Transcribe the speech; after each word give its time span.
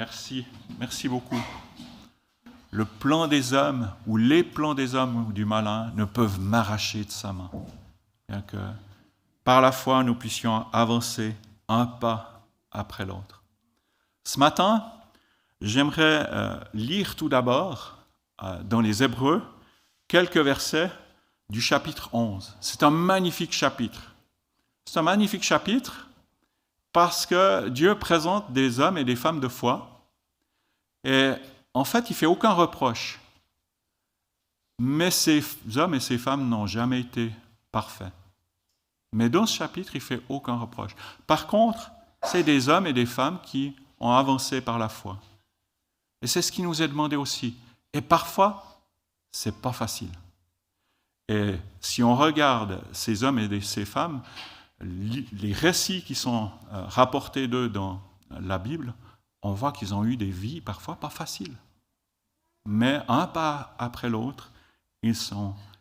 Merci, 0.00 0.46
merci 0.78 1.10
beaucoup. 1.10 1.42
Le 2.70 2.86
plan 2.86 3.26
des 3.26 3.52
hommes 3.52 3.92
ou 4.06 4.16
les 4.16 4.42
plans 4.42 4.72
des 4.72 4.94
hommes 4.94 5.26
ou 5.26 5.32
du 5.34 5.44
malin 5.44 5.92
ne 5.94 6.06
peuvent 6.06 6.40
m'arracher 6.40 7.04
de 7.04 7.10
sa 7.10 7.34
main. 7.34 7.50
Bien 8.26 8.40
que 8.40 8.56
par 9.44 9.60
la 9.60 9.72
foi 9.72 10.02
nous 10.02 10.14
puissions 10.14 10.64
avancer 10.72 11.36
un 11.68 11.84
pas 11.84 12.40
après 12.72 13.04
l'autre. 13.04 13.42
Ce 14.24 14.38
matin, 14.38 14.90
j'aimerais 15.60 16.26
euh, 16.30 16.58
lire 16.72 17.14
tout 17.14 17.28
d'abord 17.28 17.98
euh, 18.42 18.62
dans 18.62 18.80
les 18.80 19.02
Hébreux 19.02 19.42
quelques 20.08 20.38
versets 20.38 20.90
du 21.50 21.60
chapitre 21.60 22.08
11. 22.14 22.56
C'est 22.62 22.82
un 22.82 22.90
magnifique 22.90 23.52
chapitre. 23.52 24.14
C'est 24.86 24.98
un 24.98 25.02
magnifique 25.02 25.42
chapitre 25.42 26.06
parce 26.90 27.26
que 27.26 27.68
Dieu 27.68 27.94
présente 27.96 28.50
des 28.50 28.80
hommes 28.80 28.96
et 28.96 29.04
des 29.04 29.14
femmes 29.14 29.40
de 29.40 29.48
foi. 29.48 29.89
Et 31.04 31.32
en 31.74 31.84
fait, 31.84 32.10
il 32.10 32.16
fait 32.16 32.26
aucun 32.26 32.52
reproche. 32.52 33.18
Mais 34.80 35.10
ces 35.10 35.42
hommes 35.76 35.94
et 35.94 36.00
ces 36.00 36.18
femmes 36.18 36.48
n'ont 36.48 36.66
jamais 36.66 37.00
été 37.00 37.30
parfaits. 37.70 38.12
Mais 39.12 39.28
dans 39.28 39.46
ce 39.46 39.56
chapitre, 39.56 39.94
il 39.94 40.00
fait 40.00 40.20
aucun 40.28 40.56
reproche. 40.56 40.94
Par 41.26 41.46
contre, 41.46 41.90
c'est 42.22 42.42
des 42.42 42.68
hommes 42.68 42.86
et 42.86 42.92
des 42.92 43.06
femmes 43.06 43.38
qui 43.42 43.74
ont 43.98 44.12
avancé 44.12 44.60
par 44.60 44.78
la 44.78 44.88
foi. 44.88 45.18
Et 46.22 46.26
c'est 46.26 46.42
ce 46.42 46.52
qui 46.52 46.62
nous 46.62 46.82
est 46.82 46.88
demandé 46.88 47.16
aussi. 47.16 47.56
Et 47.92 48.00
parfois, 48.00 48.80
c'est 49.32 49.60
pas 49.60 49.72
facile. 49.72 50.10
Et 51.28 51.54
si 51.80 52.02
on 52.02 52.16
regarde 52.16 52.82
ces 52.92 53.22
hommes 53.22 53.38
et 53.38 53.60
ces 53.60 53.84
femmes, 53.84 54.22
les 54.80 55.52
récits 55.52 56.02
qui 56.02 56.14
sont 56.14 56.50
euh, 56.72 56.84
rapportés 56.86 57.48
d'eux 57.48 57.68
dans 57.68 58.00
la 58.30 58.58
Bible, 58.58 58.94
on 59.42 59.52
voit 59.52 59.72
qu'ils 59.72 59.94
ont 59.94 60.04
eu 60.04 60.16
des 60.16 60.30
vies 60.30 60.60
parfois 60.60 60.96
pas 60.96 61.10
faciles. 61.10 61.56
Mais 62.66 63.00
un 63.08 63.26
pas 63.26 63.74
après 63.78 64.10
l'autre, 64.10 64.50
ils, 65.02 65.16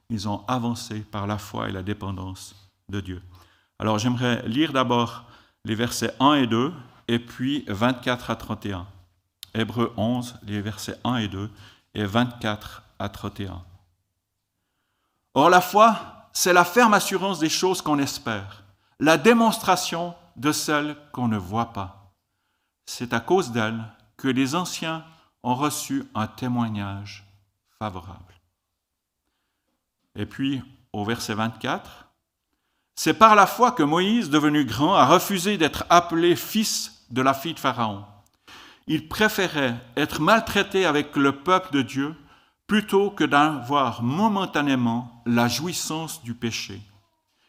ils 0.10 0.30
ont 0.30 0.46
avancé 0.48 1.02
par 1.02 1.28
la 1.28 1.38
foi 1.38 1.70
et 1.70 1.72
la 1.72 1.84
dépendance 1.84 2.56
de 2.90 3.02
Dieu. 3.02 3.22
Alors 3.80 4.00
j'aimerais 4.00 4.48
lire 4.48 4.74
d'abord 4.74 5.26
les 5.66 5.76
versets 5.76 6.16
1 6.20 6.34
et 6.36 6.48
2 6.48 6.74
et 7.08 7.20
puis 7.20 7.66
24 7.68 8.30
à 8.30 8.36
31. 8.36 8.88
Hébreu 9.54 9.94
11, 9.98 10.36
les 10.44 10.62
versets 10.62 11.00
1 11.04 11.18
et 11.18 11.28
2 11.28 11.50
et 11.96 12.06
24 12.06 12.84
à 13.00 13.10
31. 13.10 13.62
Or 15.34 15.50
la 15.50 15.62
foi, 15.62 16.30
c'est 16.34 16.54
la 16.54 16.66
ferme 16.66 16.94
assurance 16.94 17.40
des 17.40 17.50
choses 17.50 17.82
qu'on 17.82 18.00
espère 18.00 18.64
la 19.00 19.18
démonstration 19.18 20.14
de 20.36 20.52
celle 20.52 20.96
qu'on 21.12 21.28
ne 21.28 21.38
voit 21.38 21.74
pas. 21.74 21.99
C'est 22.92 23.14
à 23.14 23.20
cause 23.20 23.52
d'elle 23.52 23.86
que 24.18 24.28
les 24.28 24.56
anciens 24.56 25.06
ont 25.44 25.54
reçu 25.54 26.06
un 26.16 26.26
témoignage 26.26 27.24
favorable. 27.78 28.34
Et 30.16 30.26
puis, 30.26 30.64
au 30.92 31.06
verset 31.06 31.36
24, 31.36 32.08
c'est 32.96 33.14
par 33.14 33.36
la 33.36 33.46
foi 33.46 33.74
que 33.74 33.84
Moïse, 33.84 34.32
devenu 34.32 34.66
grand, 34.66 34.96
a 34.96 35.06
refusé 35.06 35.60
d'être 35.60 35.86
appelé 35.92 36.36
fils 36.36 37.06
de 37.12 37.22
la 37.22 37.36
fille 37.36 37.54
de 37.54 37.60
Pharaon. 37.60 38.06
Il 38.88 39.08
préférait 39.08 39.76
être 39.96 40.20
maltraité 40.20 40.88
avec 40.88 41.16
le 41.16 41.44
peuple 41.44 41.72
de 41.72 41.84
Dieu 41.84 42.16
plutôt 42.66 43.12
que 43.12 43.24
d'avoir 43.24 44.02
momentanément 44.02 45.22
la 45.28 45.48
jouissance 45.48 46.24
du 46.24 46.34
péché. 46.34 46.82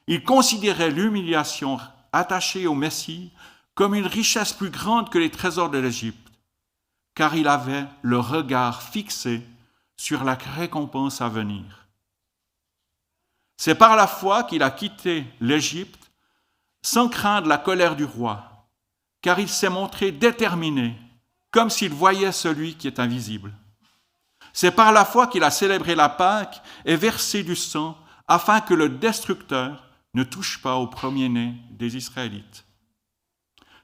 Il 0.06 0.22
considérait 0.22 0.90
l'humiliation 0.90 1.80
attachée 2.12 2.66
au 2.66 2.74
Messie 2.74 3.32
comme 3.80 3.94
une 3.94 4.06
richesse 4.06 4.52
plus 4.52 4.68
grande 4.68 5.08
que 5.08 5.16
les 5.16 5.30
trésors 5.30 5.70
de 5.70 5.78
l'Égypte, 5.78 6.30
car 7.14 7.34
il 7.34 7.48
avait 7.48 7.86
le 8.02 8.18
regard 8.18 8.82
fixé 8.82 9.42
sur 9.96 10.22
la 10.22 10.34
récompense 10.34 11.22
à 11.22 11.30
venir. 11.30 11.64
C'est 13.56 13.74
par 13.74 13.96
la 13.96 14.06
foi 14.06 14.44
qu'il 14.44 14.62
a 14.62 14.70
quitté 14.70 15.24
l'Égypte 15.40 16.10
sans 16.82 17.08
craindre 17.08 17.48
la 17.48 17.56
colère 17.56 17.96
du 17.96 18.04
roi, 18.04 18.68
car 19.22 19.38
il 19.40 19.48
s'est 19.48 19.70
montré 19.70 20.12
déterminé, 20.12 20.94
comme 21.50 21.70
s'il 21.70 21.94
voyait 21.94 22.32
celui 22.32 22.74
qui 22.74 22.86
est 22.86 23.00
invisible. 23.00 23.50
C'est 24.52 24.72
par 24.72 24.92
la 24.92 25.06
foi 25.06 25.26
qu'il 25.26 25.42
a 25.42 25.50
célébré 25.50 25.94
la 25.94 26.10
Pâque 26.10 26.60
et 26.84 26.96
versé 26.96 27.42
du 27.42 27.56
sang 27.56 27.96
afin 28.28 28.60
que 28.60 28.74
le 28.74 28.90
destructeur 28.90 29.82
ne 30.12 30.22
touche 30.22 30.60
pas 30.60 30.76
au 30.76 30.86
premier-né 30.86 31.54
des 31.70 31.96
Israélites. 31.96 32.66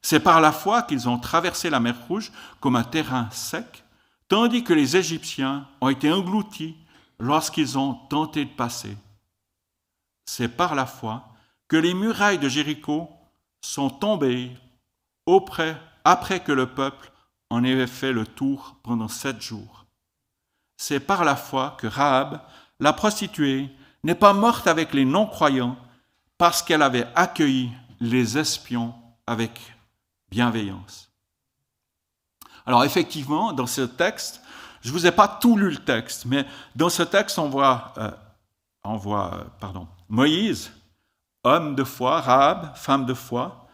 C'est 0.09 0.21
par 0.21 0.41
la 0.41 0.53
foi 0.53 0.83
qu'ils 0.83 1.09
ont 1.09 1.19
traversé 1.19 1.69
la 1.69 1.81
mer 1.81 1.97
Rouge 2.07 2.31
comme 2.61 2.77
un 2.77 2.85
terrain 2.85 3.29
sec, 3.33 3.83
tandis 4.29 4.63
que 4.63 4.73
les 4.73 4.97
Égyptiens 4.97 5.67
ont 5.81 5.89
été 5.89 6.13
engloutis 6.13 6.77
lorsqu'ils 7.19 7.77
ont 7.77 7.95
tenté 8.09 8.45
de 8.45 8.51
passer. 8.51 8.97
C'est 10.25 10.47
par 10.47 10.77
la 10.77 10.87
foi 10.87 11.25
que 11.67 11.77
les 11.77 11.93
murailles 11.93 12.39
de 12.39 12.49
Jéricho 12.49 13.11
sont 13.61 13.91
tombées 13.91 14.57
auprès, 15.27 15.77
après 16.05 16.39
que 16.39 16.53
le 16.53 16.69
peuple 16.69 17.11
en 17.51 17.65
avait 17.65 17.89
fait 17.89 18.13
le 18.13 18.29
tour 18.29 18.77
pendant 18.85 19.09
sept 19.09 19.43
jours. 19.43 19.87
C'est 20.77 21.01
par 21.01 21.25
la 21.25 21.35
foi 21.35 21.77
que 21.81 21.89
Rahab, 21.89 22.43
la 22.79 22.93
prostituée, 22.93 23.71
n'est 24.05 24.15
pas 24.15 24.35
morte 24.35 24.69
avec 24.69 24.95
les 24.95 25.05
non-croyants, 25.05 25.77
parce 26.39 26.63
qu'elle 26.63 26.83
avait 26.83 27.09
accueilli 27.17 27.73
les 27.99 28.39
espions 28.39 28.95
avec 29.27 29.76
bienveillance. 30.31 31.11
Alors 32.67 32.85
effectivement, 32.85 33.53
dans 33.53 33.67
ce 33.67 33.83
texte, 33.83 34.43
je 34.83 34.89
ne 34.89 34.93
vous 34.93 35.07
ai 35.07 35.13
pas 35.13 35.29
tout 35.29 35.57
lu 35.57 35.71
le 35.71 35.79
texte, 35.79 36.27
mais 36.27 36.45
dans 36.75 36.89
ce 36.89 37.03
texte, 37.03 37.39
on 37.39 37.49
voit, 37.49 37.95
euh, 37.99 38.11
on 38.85 38.97
voit 38.97 39.35
euh, 39.35 39.45
pardon, 39.61 39.87
Moïse, 40.09 40.71
homme 41.45 41.75
de 41.75 41.85
foi, 41.85 42.21
Rahab, 42.21 42.75
femme 42.77 43.07
de 43.07 43.15
foi. 43.15 43.69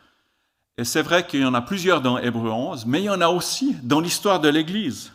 Et 0.79 0.85
c'est 0.85 1.03
vrai 1.03 1.27
qu'il 1.27 1.41
y 1.41 1.45
en 1.45 1.55
a 1.55 1.63
plusieurs 1.63 2.01
dans 2.01 2.19
Hébreu 2.19 2.51
11, 2.51 2.87
mais 2.87 3.01
il 3.01 3.05
y 3.05 3.11
en 3.11 3.21
a 3.21 3.29
aussi 3.29 3.77
dans 3.83 4.01
l'histoire 4.01 4.41
de 4.41 4.49
l'Église. 4.49 5.13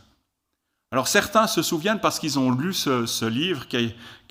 Alors 0.92 1.08
certains 1.08 1.48
se 1.48 1.62
souviennent 1.62 2.00
parce 2.00 2.20
qu'ils 2.20 2.40
ont 2.40 2.52
lu 2.52 2.74
ce, 2.74 3.26
livre 3.26 3.68
qui 3.68 3.78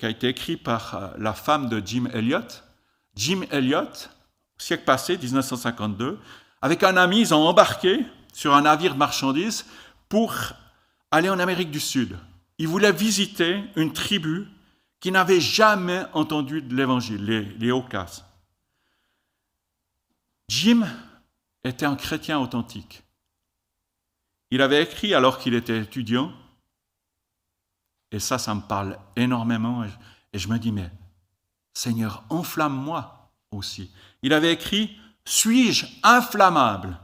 a, 0.01 0.09
été 0.09 0.27
écrit 0.29 0.57
par 0.57 0.95
euh, 0.95 1.07
la 1.17 1.33
femme 1.33 1.69
de 1.69 1.81
Jim 1.85 2.07
Elliot, 2.13 2.47
Jim 3.15 3.41
Elliot, 3.51 3.91
siècle 4.57 4.85
passé, 4.85 5.17
1952, 5.17 6.19
avec 6.61 6.83
un 6.83 6.97
ami, 6.97 7.21
ils 7.21 7.33
ont 7.33 7.47
embarqué 7.47 8.05
sur 8.33 8.53
un 8.55 8.61
navire 8.61 8.93
de 8.93 8.99
marchandises 8.99 9.65
pour 10.09 10.33
aller 11.11 11.29
en 11.29 11.39
Amérique 11.39 11.71
du 11.71 11.79
Sud. 11.79 12.17
Ils 12.57 12.67
voulaient 12.67 12.91
visiter 12.91 13.63
une 13.75 13.93
tribu 13.93 14.47
qui 14.99 15.11
n'avait 15.11 15.39
jamais 15.39 16.03
entendu 16.13 16.61
de 16.61 16.75
l'Évangile, 16.75 17.23
les, 17.23 17.43
les 17.43 17.71
Jim 20.49 20.87
était 21.63 21.85
un 21.85 21.95
chrétien 21.95 22.39
authentique. 22.39 23.03
Il 24.49 24.61
avait 24.61 24.81
écrit 24.81 25.13
alors 25.13 25.39
qu'il 25.39 25.53
était 25.53 25.79
étudiant, 25.79 26.31
et 28.11 28.19
ça, 28.19 28.37
ça 28.37 28.55
me 28.55 28.61
parle 28.61 28.97
énormément, 29.15 29.83
et 29.83 30.39
je 30.39 30.47
me 30.47 30.57
dis, 30.57 30.71
mais 30.71 30.89
Seigneur, 31.73 32.23
enflamme-moi 32.29 33.29
aussi. 33.51 33.91
Il 34.21 34.33
avait 34.33 34.53
écrit, 34.53 34.97
Suis-je 35.27 35.85
inflammable? 36.03 36.97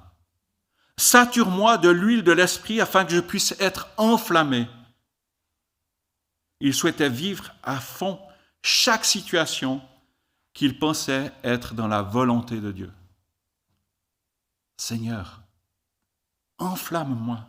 Sature-moi 0.95 1.77
de 1.77 1.89
l'huile 1.89 2.23
de 2.23 2.31
l'esprit 2.31 2.79
afin 2.79 3.03
que 3.03 3.11
je 3.11 3.19
puisse 3.19 3.53
être 3.59 3.89
enflammé. 3.97 4.69
Il 6.61 6.73
souhaitait 6.73 7.09
vivre 7.09 7.53
à 7.63 7.81
fond 7.81 8.17
chaque 8.61 9.03
situation 9.03 9.81
qu'il 10.53 10.79
pensait 10.79 11.33
être 11.43 11.73
dans 11.73 11.89
la 11.89 12.01
volonté 12.01 12.61
de 12.61 12.71
Dieu. 12.71 12.93
Seigneur, 14.77 15.41
enflamme-moi. 16.59 17.45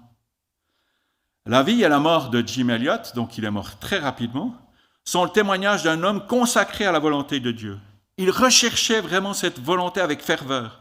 La 1.47 1.63
vie 1.63 1.85
et 1.85 1.89
la 1.89 2.01
mort 2.01 2.31
de 2.31 2.45
Jim 2.45 2.69
Elliot, 2.69 3.13
donc 3.15 3.39
il 3.39 3.45
est 3.45 3.51
mort 3.53 3.79
très 3.79 4.01
rapidement, 4.01 4.57
sont 5.05 5.23
le 5.23 5.31
témoignage 5.31 5.85
d'un 5.85 6.03
homme 6.03 6.27
consacré 6.27 6.85
à 6.85 6.91
la 6.91 6.99
volonté 6.99 7.39
de 7.39 7.53
Dieu. 7.53 7.79
Il 8.17 8.31
recherchait 8.31 9.01
vraiment 9.01 9.35
cette 9.35 9.59
volonté 9.59 10.01
avec 10.01 10.23
ferveur. 10.23 10.81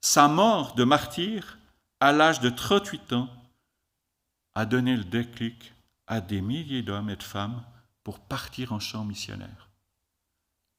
Sa 0.00 0.28
mort 0.28 0.74
de 0.74 0.84
martyr, 0.84 1.58
à 2.00 2.12
l'âge 2.12 2.40
de 2.40 2.48
38 2.48 3.12
ans, 3.12 3.28
a 4.54 4.64
donné 4.64 4.96
le 4.96 5.04
déclic 5.04 5.74
à 6.06 6.20
des 6.20 6.40
milliers 6.40 6.82
d'hommes 6.82 7.10
et 7.10 7.16
de 7.16 7.22
femmes 7.22 7.62
pour 8.02 8.20
partir 8.20 8.72
en 8.72 8.80
champ 8.80 9.04
missionnaire. 9.04 9.68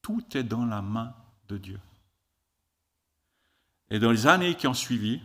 Tout 0.02 0.24
est 0.36 0.42
dans 0.42 0.64
la 0.64 0.82
main 0.82 1.14
de 1.48 1.58
Dieu. 1.58 1.80
Et 3.90 3.98
dans 3.98 4.10
les 4.10 4.26
années 4.26 4.54
qui 4.54 4.66
ont 4.66 4.74
suivi, 4.74 5.20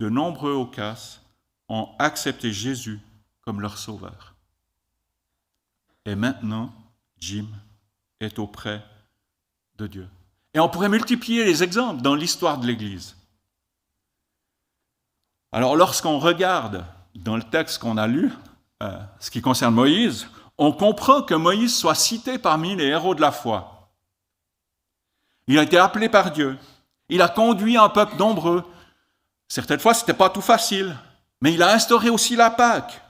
de 0.00 0.08
nombreux 0.08 0.52
Ocas 0.52 1.20
ont 1.68 1.94
accepté 1.98 2.52
Jésus 2.52 3.00
comme 3.40 3.60
leur 3.60 3.78
sauveur. 3.78 4.34
Et 6.04 6.14
maintenant, 6.14 6.74
Jim 7.18 7.46
est 8.20 8.38
auprès 8.38 8.84
Et 10.54 10.60
on 10.60 10.68
pourrait 10.68 10.88
multiplier 10.88 11.44
les 11.44 11.62
exemples 11.62 12.02
dans 12.02 12.14
l'histoire 12.14 12.58
de 12.58 12.66
l'Église. 12.66 13.16
Alors 15.50 15.76
lorsqu'on 15.76 16.18
regarde 16.18 16.84
dans 17.14 17.36
le 17.36 17.42
texte 17.42 17.78
qu'on 17.78 17.96
a 17.96 18.06
lu, 18.06 18.32
euh, 18.82 18.98
ce 19.20 19.30
qui 19.30 19.42
concerne 19.42 19.74
Moïse, 19.74 20.26
on 20.58 20.72
comprend 20.72 21.22
que 21.22 21.34
Moïse 21.34 21.76
soit 21.76 21.94
cité 21.94 22.38
parmi 22.38 22.76
les 22.76 22.86
héros 22.86 23.14
de 23.14 23.20
la 23.20 23.32
foi. 23.32 23.90
Il 25.46 25.58
a 25.58 25.62
été 25.62 25.78
appelé 25.78 26.08
par 26.08 26.30
Dieu. 26.30 26.58
Il 27.08 27.20
a 27.20 27.28
conduit 27.28 27.76
un 27.76 27.88
peuple 27.88 28.16
nombreux. 28.16 28.64
Certaines 29.48 29.80
fois, 29.80 29.92
ce 29.94 30.00
n'était 30.00 30.14
pas 30.14 30.30
tout 30.30 30.40
facile, 30.40 30.96
mais 31.40 31.52
il 31.52 31.62
a 31.62 31.72
instauré 31.72 32.08
aussi 32.08 32.36
la 32.36 32.50
Pâque, 32.50 33.02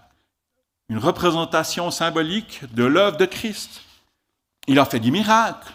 une 0.88 0.98
représentation 0.98 1.90
symbolique 1.90 2.64
de 2.74 2.84
l'œuvre 2.84 3.16
de 3.16 3.26
Christ. 3.26 3.82
Il 4.66 4.78
a 4.78 4.84
fait 4.84 5.00
des 5.00 5.10
miracles. 5.10 5.72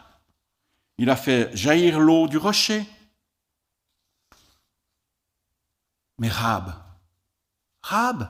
Il 0.97 1.09
a 1.09 1.15
fait 1.15 1.55
jaillir 1.55 1.99
l'eau 1.99 2.27
du 2.27 2.38
rocher. 2.38 2.85
Mais 6.19 6.29
Rab, 6.29 6.73
Rab, 7.83 8.29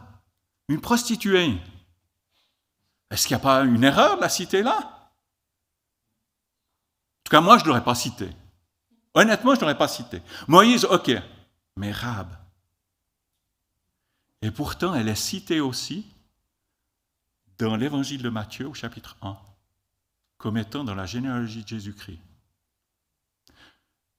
une 0.68 0.82
prostituée, 0.82 1.58
est-ce 3.10 3.26
qu'il 3.26 3.36
n'y 3.36 3.42
a 3.42 3.44
pas 3.44 3.64
une 3.64 3.84
erreur 3.84 4.18
de 4.18 4.22
la 4.22 4.30
citer 4.30 4.62
là? 4.62 4.78
En 7.20 7.24
tout 7.24 7.32
cas, 7.32 7.42
moi, 7.42 7.58
je 7.58 7.64
ne 7.64 7.70
l'aurais 7.70 7.84
pas 7.84 7.96
cité. 7.96 8.30
Honnêtement, 9.14 9.54
je 9.56 9.60
ne 9.60 9.62
l'aurais 9.62 9.78
pas 9.78 9.88
cité. 9.88 10.22
Moïse, 10.48 10.86
ok, 10.86 11.12
mais 11.78 11.92
Rab. 11.92 12.28
Et 14.42 14.52
pourtant, 14.52 14.94
elle 14.94 15.08
est 15.08 15.16
citée 15.16 15.62
aussi 15.62 16.06
dans 17.58 17.76
l'évangile 17.76 18.22
de 18.22 18.30
Matthieu 18.30 18.68
au 18.68 18.74
chapitre 18.74 19.16
1, 19.22 19.38
comme 20.38 20.58
étant 20.58 20.84
dans 20.84 20.94
la 20.94 21.06
généalogie 21.06 21.64
de 21.64 21.68
Jésus-Christ. 21.68 22.20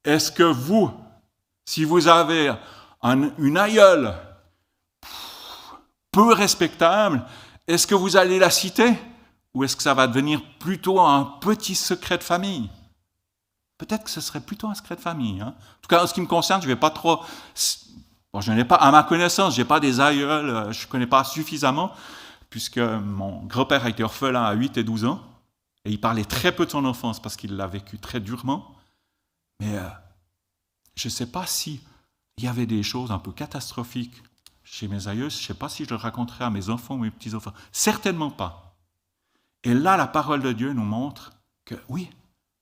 Est-ce 0.08 0.32
que 0.32 0.42
vous, 0.42 0.90
si 1.66 1.84
vous 1.84 2.08
avez 2.08 2.54
une 3.02 3.58
aïeule 3.58 4.14
peu 6.10 6.32
respectable, 6.32 7.26
est-ce 7.66 7.86
que 7.86 7.94
vous 7.94 8.16
allez 8.16 8.38
la 8.38 8.48
citer 8.48 8.94
ou 9.52 9.64
est-ce 9.64 9.76
que 9.76 9.82
ça 9.82 9.92
va 9.92 10.06
devenir 10.06 10.40
plutôt 10.60 10.98
un 10.98 11.24
petit 11.42 11.74
secret 11.74 12.16
de 12.16 12.22
famille? 12.22 12.70
Peut-être 13.76 14.04
que 14.04 14.10
ce 14.10 14.22
serait 14.22 14.40
plutôt 14.40 14.68
un 14.68 14.74
secret 14.74 14.96
de 14.96 15.02
famille. 15.02 15.42
Hein. 15.42 15.54
En 15.58 15.82
tout 15.82 15.88
cas, 15.90 16.02
en 16.02 16.06
ce 16.06 16.14
qui 16.14 16.22
me 16.22 16.26
concerne, 16.26 16.62
je 16.62 16.68
ne 16.68 16.72
vais 16.72 16.80
pas 16.80 16.90
trop... 16.90 17.20
Je 17.54 18.52
n'ai 18.52 18.64
pas, 18.64 18.76
à 18.76 18.90
ma 18.90 19.02
connaissance, 19.02 19.56
je 19.56 19.60
n'ai 19.60 19.68
pas 19.68 19.78
des 19.78 20.00
aïeuls, 20.00 20.48
euh, 20.48 20.72
je 20.72 20.86
ne 20.86 20.90
connais 20.90 21.06
pas 21.06 21.22
suffisamment, 21.22 21.92
puisque 22.48 22.78
mon 22.78 23.42
grand-père 23.44 23.84
a 23.84 23.90
été 23.90 24.02
orphelin 24.02 24.42
à 24.42 24.54
8 24.54 24.78
et 24.78 24.84
12 24.84 25.04
ans, 25.04 25.20
et 25.84 25.90
il 25.90 26.00
parlait 26.00 26.24
très 26.24 26.52
peu 26.52 26.64
de 26.64 26.70
son 26.70 26.86
enfance 26.86 27.20
parce 27.20 27.36
qu'il 27.36 27.56
l'a 27.56 27.66
vécu 27.66 27.98
très 27.98 28.20
durement. 28.20 28.77
Mais 29.60 29.76
euh, 29.76 29.88
je 30.94 31.08
ne 31.08 31.12
sais 31.12 31.30
pas 31.30 31.46
si 31.46 31.80
il 32.36 32.44
y 32.44 32.48
avait 32.48 32.66
des 32.66 32.82
choses 32.82 33.10
un 33.10 33.18
peu 33.18 33.32
catastrophiques 33.32 34.22
chez 34.62 34.86
mes 34.86 35.08
aïeux, 35.08 35.28
je 35.28 35.36
ne 35.36 35.42
sais 35.42 35.54
pas 35.54 35.68
si 35.68 35.84
je 35.84 35.90
le 35.90 35.96
raconterai 35.96 36.44
à 36.44 36.50
mes 36.50 36.68
enfants 36.68 36.94
ou 36.94 36.98
mes 36.98 37.10
petits-enfants. 37.10 37.54
Certainement 37.72 38.30
pas. 38.30 38.76
Et 39.64 39.74
là, 39.74 39.96
la 39.96 40.06
parole 40.06 40.42
de 40.42 40.52
Dieu 40.52 40.72
nous 40.72 40.84
montre 40.84 41.32
que 41.64 41.74
oui, 41.88 42.10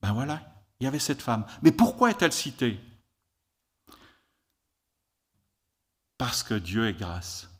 ben 0.01 0.13
voilà, 0.13 0.41
il 0.81 0.85
y 0.85 0.87
avait 0.87 0.99
cette 0.99 1.21
femme. 1.23 1.45
Mais 1.63 1.73
pourquoi 1.73 2.11
est-elle 2.11 2.33
citée? 2.33 2.81
Parce 6.17 6.43
que 6.43 6.55
Dieu 6.55 6.87
est 6.87 6.95
grâce 6.95 7.51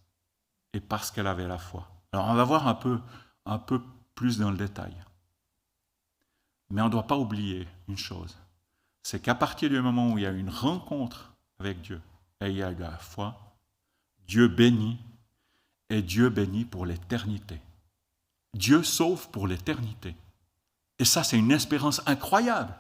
et 0.73 0.81
parce 0.81 1.11
qu'elle 1.11 1.27
avait 1.27 1.49
la 1.49 1.59
foi. 1.59 1.91
Alors 2.13 2.29
on 2.29 2.35
va 2.35 2.45
voir 2.45 2.69
un 2.69 2.75
peu, 2.75 3.01
un 3.45 3.59
peu 3.59 3.83
plus 4.15 4.39
dans 4.39 4.51
le 4.51 4.57
détail. 4.57 4.95
Mais 6.71 6.81
on 6.81 6.87
ne 6.87 6.91
doit 6.91 7.07
pas 7.07 7.19
oublier 7.19 7.69
une 7.89 7.99
chose, 7.99 8.37
c'est 9.07 9.21
qu'à 9.21 9.37
partir 9.37 9.71
du 9.71 9.81
moment 9.81 10.11
où 10.11 10.19
il 10.19 10.23
y 10.23 10.27
a 10.27 10.33
une 10.33 10.51
rencontre 10.51 11.33
avec 11.61 11.81
Dieu 11.81 12.01
et 12.41 12.49
il 12.49 12.57
y 12.57 12.63
a 12.65 12.73
la 12.73 12.99
foi, 12.99 13.57
Dieu 14.27 14.49
bénit 14.49 14.99
et 15.91 16.03
Dieu 16.03 16.29
bénit 16.29 16.65
pour 16.65 16.87
l'éternité. 16.87 17.61
Dieu 18.53 18.83
sauve 18.83 19.31
pour 19.31 19.47
l'éternité. 19.47 20.17
Et 20.99 21.05
ça, 21.05 21.23
c'est 21.23 21.39
une 21.39 21.53
espérance 21.53 22.03
incroyable. 22.07 22.75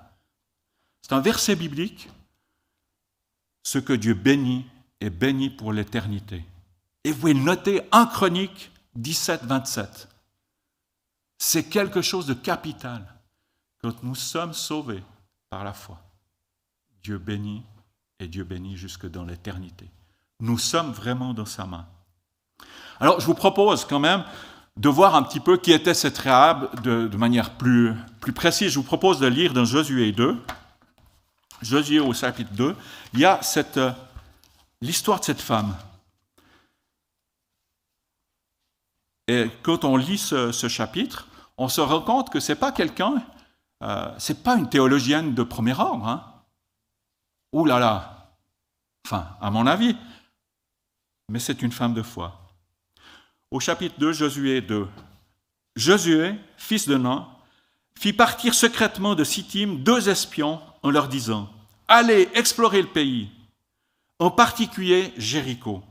C'est 1.00 1.12
un 1.12 1.20
verset 1.20 1.54
biblique. 1.54 2.08
Ce 3.62 3.78
que 3.78 3.92
Dieu 3.92 4.14
bénit 4.14 4.66
est 5.00 5.10
béni 5.10 5.48
pour 5.48 5.72
l'éternité. 5.72 6.44
Et 7.04 7.12
vous 7.12 7.20
pouvez 7.20 7.34
noter 7.34 7.82
en 7.92 8.04
Chronique 8.04 8.72
17, 8.96 9.44
27. 9.44 10.08
C'est 11.38 11.68
quelque 11.68 12.02
chose 12.02 12.26
de 12.26 12.34
capital. 12.34 13.06
Quand 13.80 14.02
nous 14.02 14.16
sommes 14.16 14.54
sauvés 14.54 15.04
par 15.50 15.62
la 15.62 15.72
foi, 15.72 16.02
Dieu 17.06 17.18
bénit 17.18 17.62
et 18.18 18.26
Dieu 18.26 18.42
bénit 18.42 18.76
jusque 18.76 19.06
dans 19.06 19.22
l'éternité. 19.22 19.88
Nous 20.40 20.58
sommes 20.58 20.90
vraiment 20.90 21.34
dans 21.34 21.46
sa 21.46 21.64
main. 21.64 21.86
Alors, 22.98 23.20
je 23.20 23.26
vous 23.26 23.34
propose 23.34 23.84
quand 23.84 24.00
même 24.00 24.24
de 24.76 24.88
voir 24.88 25.14
un 25.14 25.22
petit 25.22 25.38
peu 25.38 25.56
qui 25.56 25.70
était 25.70 25.94
cette 25.94 26.18
Rahab 26.18 26.82
de, 26.82 27.16
manière 27.16 27.56
plus, 27.58 27.94
précise. 28.34 28.72
Je 28.72 28.80
vous 28.80 28.84
propose 28.84 29.20
de 29.20 29.28
lire 29.28 29.52
dans 29.52 29.64
Josué 29.64 30.10
2, 30.10 30.36
Josué 31.62 32.00
au 32.00 32.12
chapitre 32.12 32.52
2, 32.54 32.74
il 33.12 33.20
y 33.20 33.24
a 33.24 33.40
cette, 33.40 33.76
euh, 33.76 33.92
l'histoire 34.80 35.20
de 35.20 35.26
cette 35.26 35.40
femme. 35.40 35.76
Et 39.28 39.48
quand 39.62 39.84
on 39.84 39.96
lit 39.96 40.18
ce, 40.18 40.50
chapitre, 40.68 41.28
on 41.56 41.68
se 41.68 41.80
rend 41.80 42.00
compte 42.00 42.30
que 42.30 42.40
ce 42.40 42.50
n'est 42.50 42.58
pas 42.58 42.72
quelqu'un, 42.72 43.22
euh, 43.84 44.12
c'est 44.18 44.42
pas 44.42 44.56
une 44.56 44.68
théologienne 44.68 45.34
de 45.34 45.44
premier 45.44 45.78
ordre. 45.78 46.08
Hein. 46.08 46.32
Ouh 47.56 47.64
là 47.64 47.78
là, 47.78 48.34
enfin, 49.06 49.28
à 49.40 49.50
mon 49.50 49.66
avis, 49.66 49.96
mais 51.30 51.38
c'est 51.38 51.62
une 51.62 51.72
femme 51.72 51.94
de 51.94 52.02
foi. 52.02 52.38
Au 53.50 53.60
chapitre 53.60 53.94
2, 53.98 54.12
Josué 54.12 54.60
2. 54.60 54.86
Josué, 55.74 56.34
fils 56.58 56.86
de 56.86 56.98
Nun, 56.98 57.26
fit 57.98 58.12
partir 58.12 58.52
secrètement 58.52 59.14
de 59.14 59.24
Sittim 59.24 59.76
deux 59.78 60.10
espions 60.10 60.60
en 60.82 60.90
leur 60.90 61.08
disant 61.08 61.48
Allez 61.88 62.28
explorer 62.34 62.82
le 62.82 62.88
pays, 62.88 63.30
en 64.18 64.30
particulier 64.30 65.14
Jéricho. 65.16 65.82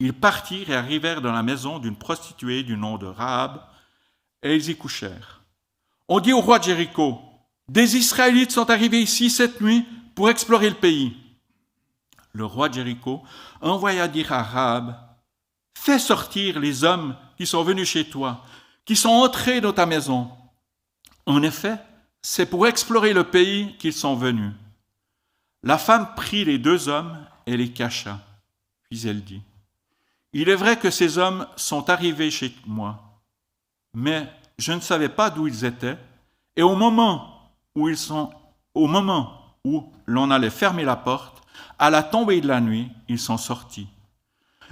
Ils 0.00 0.14
partirent 0.14 0.70
et 0.70 0.74
arrivèrent 0.74 1.20
dans 1.20 1.32
la 1.32 1.42
maison 1.42 1.80
d'une 1.80 1.96
prostituée 1.96 2.62
du 2.62 2.78
nom 2.78 2.96
de 2.96 3.04
Rahab, 3.04 3.60
et 4.42 4.56
ils 4.56 4.70
y 4.70 4.74
couchèrent. 4.74 5.42
On 6.08 6.20
dit 6.20 6.32
au 6.32 6.40
roi 6.40 6.60
de 6.60 6.64
Jéricho 6.64 7.20
Des 7.68 7.98
Israélites 7.98 8.52
sont 8.52 8.70
arrivés 8.70 9.02
ici 9.02 9.28
cette 9.28 9.60
nuit 9.60 9.84
pour 10.14 10.28
explorer 10.30 10.70
le 10.70 10.76
pays 10.76 11.16
le 12.34 12.44
roi 12.44 12.70
Jéricho, 12.70 13.22
envoya 13.60 14.08
dire 14.08 14.32
à 14.32 14.42
Rahab, 14.42 14.96
Fais 15.76 15.98
sortir 15.98 16.60
les 16.60 16.84
hommes 16.84 17.16
qui 17.36 17.46
sont 17.46 17.62
venus 17.62 17.88
chez 17.88 18.08
toi, 18.08 18.44
qui 18.84 18.96
sont 18.96 19.10
entrés 19.10 19.60
dans 19.60 19.72
ta 19.72 19.86
maison. 19.86 20.30
En 21.26 21.42
effet, 21.42 21.76
c'est 22.22 22.46
pour 22.46 22.66
explorer 22.66 23.12
le 23.12 23.24
pays 23.24 23.76
qu'ils 23.78 23.92
sont 23.92 24.14
venus. 24.14 24.52
La 25.62 25.78
femme 25.78 26.14
prit 26.14 26.44
les 26.44 26.58
deux 26.58 26.88
hommes 26.88 27.16
et 27.46 27.56
les 27.56 27.70
cacha. 27.70 28.18
Puis 28.82 29.06
elle 29.06 29.22
dit, 29.22 29.42
Il 30.32 30.48
est 30.48 30.54
vrai 30.54 30.78
que 30.78 30.90
ces 30.90 31.18
hommes 31.18 31.46
sont 31.56 31.90
arrivés 31.90 32.30
chez 32.30 32.54
moi, 32.66 33.20
mais 33.94 34.28
je 34.58 34.72
ne 34.72 34.80
savais 34.80 35.08
pas 35.08 35.30
d'où 35.30 35.46
ils 35.46 35.64
étaient, 35.64 35.98
et 36.56 36.62
au 36.62 36.76
moment 36.76 37.50
où 37.74 37.88
ils 37.88 37.98
sont, 37.98 38.32
au 38.72 38.86
moment 38.86 39.43
où 39.64 39.90
l'on 40.06 40.30
allait 40.30 40.50
fermer 40.50 40.84
la 40.84 40.96
porte, 40.96 41.42
à 41.78 41.90
la 41.90 42.02
tombée 42.02 42.40
de 42.40 42.48
la 42.48 42.60
nuit, 42.60 42.88
ils 43.08 43.18
sont 43.18 43.38
sortis. 43.38 43.88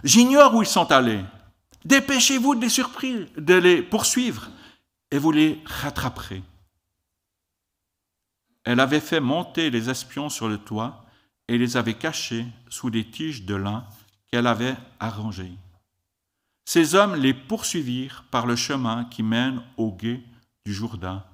J'ignore 0.04 0.54
où 0.54 0.62
ils 0.62 0.68
sont 0.68 0.90
allés. 0.92 1.24
Dépêchez-vous 1.84 2.54
de 2.54 2.60
les 2.60 3.42
de 3.42 3.54
les 3.54 3.82
poursuivre, 3.82 4.48
et 5.10 5.18
vous 5.18 5.32
les 5.32 5.60
rattraperez. 5.64 6.42
Elle 8.64 8.80
avait 8.80 9.00
fait 9.00 9.20
monter 9.20 9.70
les 9.70 9.90
espions 9.90 10.28
sur 10.28 10.48
le 10.48 10.58
toit 10.58 11.04
et 11.48 11.58
les 11.58 11.76
avait 11.76 11.94
cachés 11.94 12.46
sous 12.68 12.90
des 12.90 13.04
tiges 13.04 13.44
de 13.44 13.56
lin 13.56 13.84
qu'elle 14.30 14.46
avait 14.46 14.76
arrangées. 15.00 15.52
Ces 16.64 16.94
hommes 16.94 17.16
les 17.16 17.34
poursuivirent 17.34 18.24
par 18.30 18.46
le 18.46 18.54
chemin 18.54 19.04
qui 19.06 19.22
mène 19.22 19.62
au 19.76 19.90
gué 19.90 20.22
du 20.64 20.72
Jourdain 20.72 21.24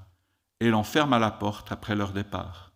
et 0.60 0.70
l'enferment 0.70 1.16
à 1.16 1.18
la 1.18 1.30
porte 1.30 1.70
après 1.70 1.94
leur 1.94 2.12
départ. 2.12 2.67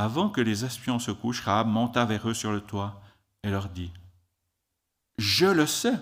Avant 0.00 0.28
que 0.28 0.40
les 0.40 0.64
espions 0.64 1.00
se 1.00 1.10
couchent, 1.10 1.40
Rahab 1.40 1.66
monta 1.66 2.04
vers 2.04 2.28
eux 2.28 2.34
sur 2.34 2.52
le 2.52 2.60
toit 2.60 3.00
et 3.42 3.50
leur 3.50 3.68
dit 3.68 3.90
Je 5.18 5.46
le 5.46 5.66
sais, 5.66 5.98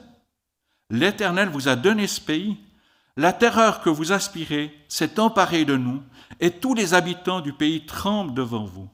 l'Éternel 0.91 1.49
vous 1.49 1.69
a 1.69 1.77
donné 1.77 2.07
ce 2.07 2.21
pays. 2.21 2.59
La 3.17 3.33
terreur 3.33 3.81
que 3.81 3.89
vous 3.89 4.13
aspirez 4.13 4.71
s'est 4.89 5.19
emparée 5.19 5.65
de 5.65 5.79
nous, 5.79 6.03
et 6.41 6.51
tous 6.51 6.75
les 6.75 6.93
habitants 6.93 7.41
du 7.41 7.55
pays 7.55 7.87
tremblent 7.87 8.35
devant 8.35 8.67
vous. 8.67 8.87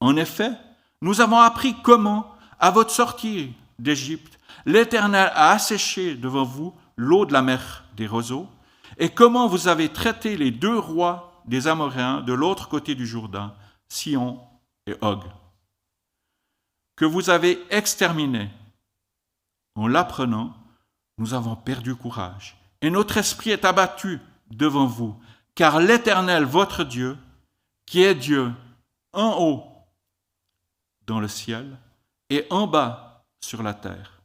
En 0.00 0.16
effet, 0.16 0.52
nous 1.00 1.22
avons 1.22 1.38
appris 1.38 1.74
comment, 1.82 2.30
à 2.60 2.70
votre 2.70 2.90
sortie 2.90 3.54
d'Égypte, 3.78 4.38
l'Éternel 4.66 5.32
a 5.34 5.52
asséché 5.52 6.14
devant 6.14 6.44
vous 6.44 6.74
l'eau 6.96 7.24
de 7.24 7.32
la 7.32 7.40
mer 7.40 7.84
des 7.96 8.06
roseaux, 8.06 8.48
et 8.98 9.08
comment 9.08 9.48
vous 9.48 9.66
avez 9.66 9.88
traité 9.88 10.36
les 10.36 10.50
deux 10.50 10.78
rois 10.78 11.42
des 11.46 11.68
Amoréens 11.68 12.20
de 12.20 12.34
l'autre 12.34 12.68
côté 12.68 12.94
du 12.94 13.06
Jourdain, 13.06 13.54
Sion 13.94 14.40
et 14.86 14.96
Og. 15.02 15.22
que 16.96 17.04
vous 17.04 17.30
avez 17.30 17.64
exterminé. 17.70 18.50
En 19.76 19.86
l'apprenant, 19.86 20.52
nous 21.18 21.32
avons 21.32 21.54
perdu 21.56 21.94
courage, 21.94 22.56
et 22.80 22.90
notre 22.90 23.16
esprit 23.18 23.50
est 23.50 23.64
abattu 23.64 24.20
devant 24.50 24.86
vous, 24.86 25.16
car 25.54 25.80
l'Éternel, 25.80 26.44
votre 26.44 26.82
Dieu, 26.84 27.16
qui 27.86 28.02
est 28.02 28.14
Dieu 28.14 28.52
en 29.12 29.36
haut 29.38 29.64
dans 31.06 31.20
le 31.20 31.28
ciel 31.28 31.76
et 32.30 32.46
en 32.50 32.66
bas 32.66 33.24
sur 33.40 33.62
la 33.62 33.74
terre. 33.74 34.22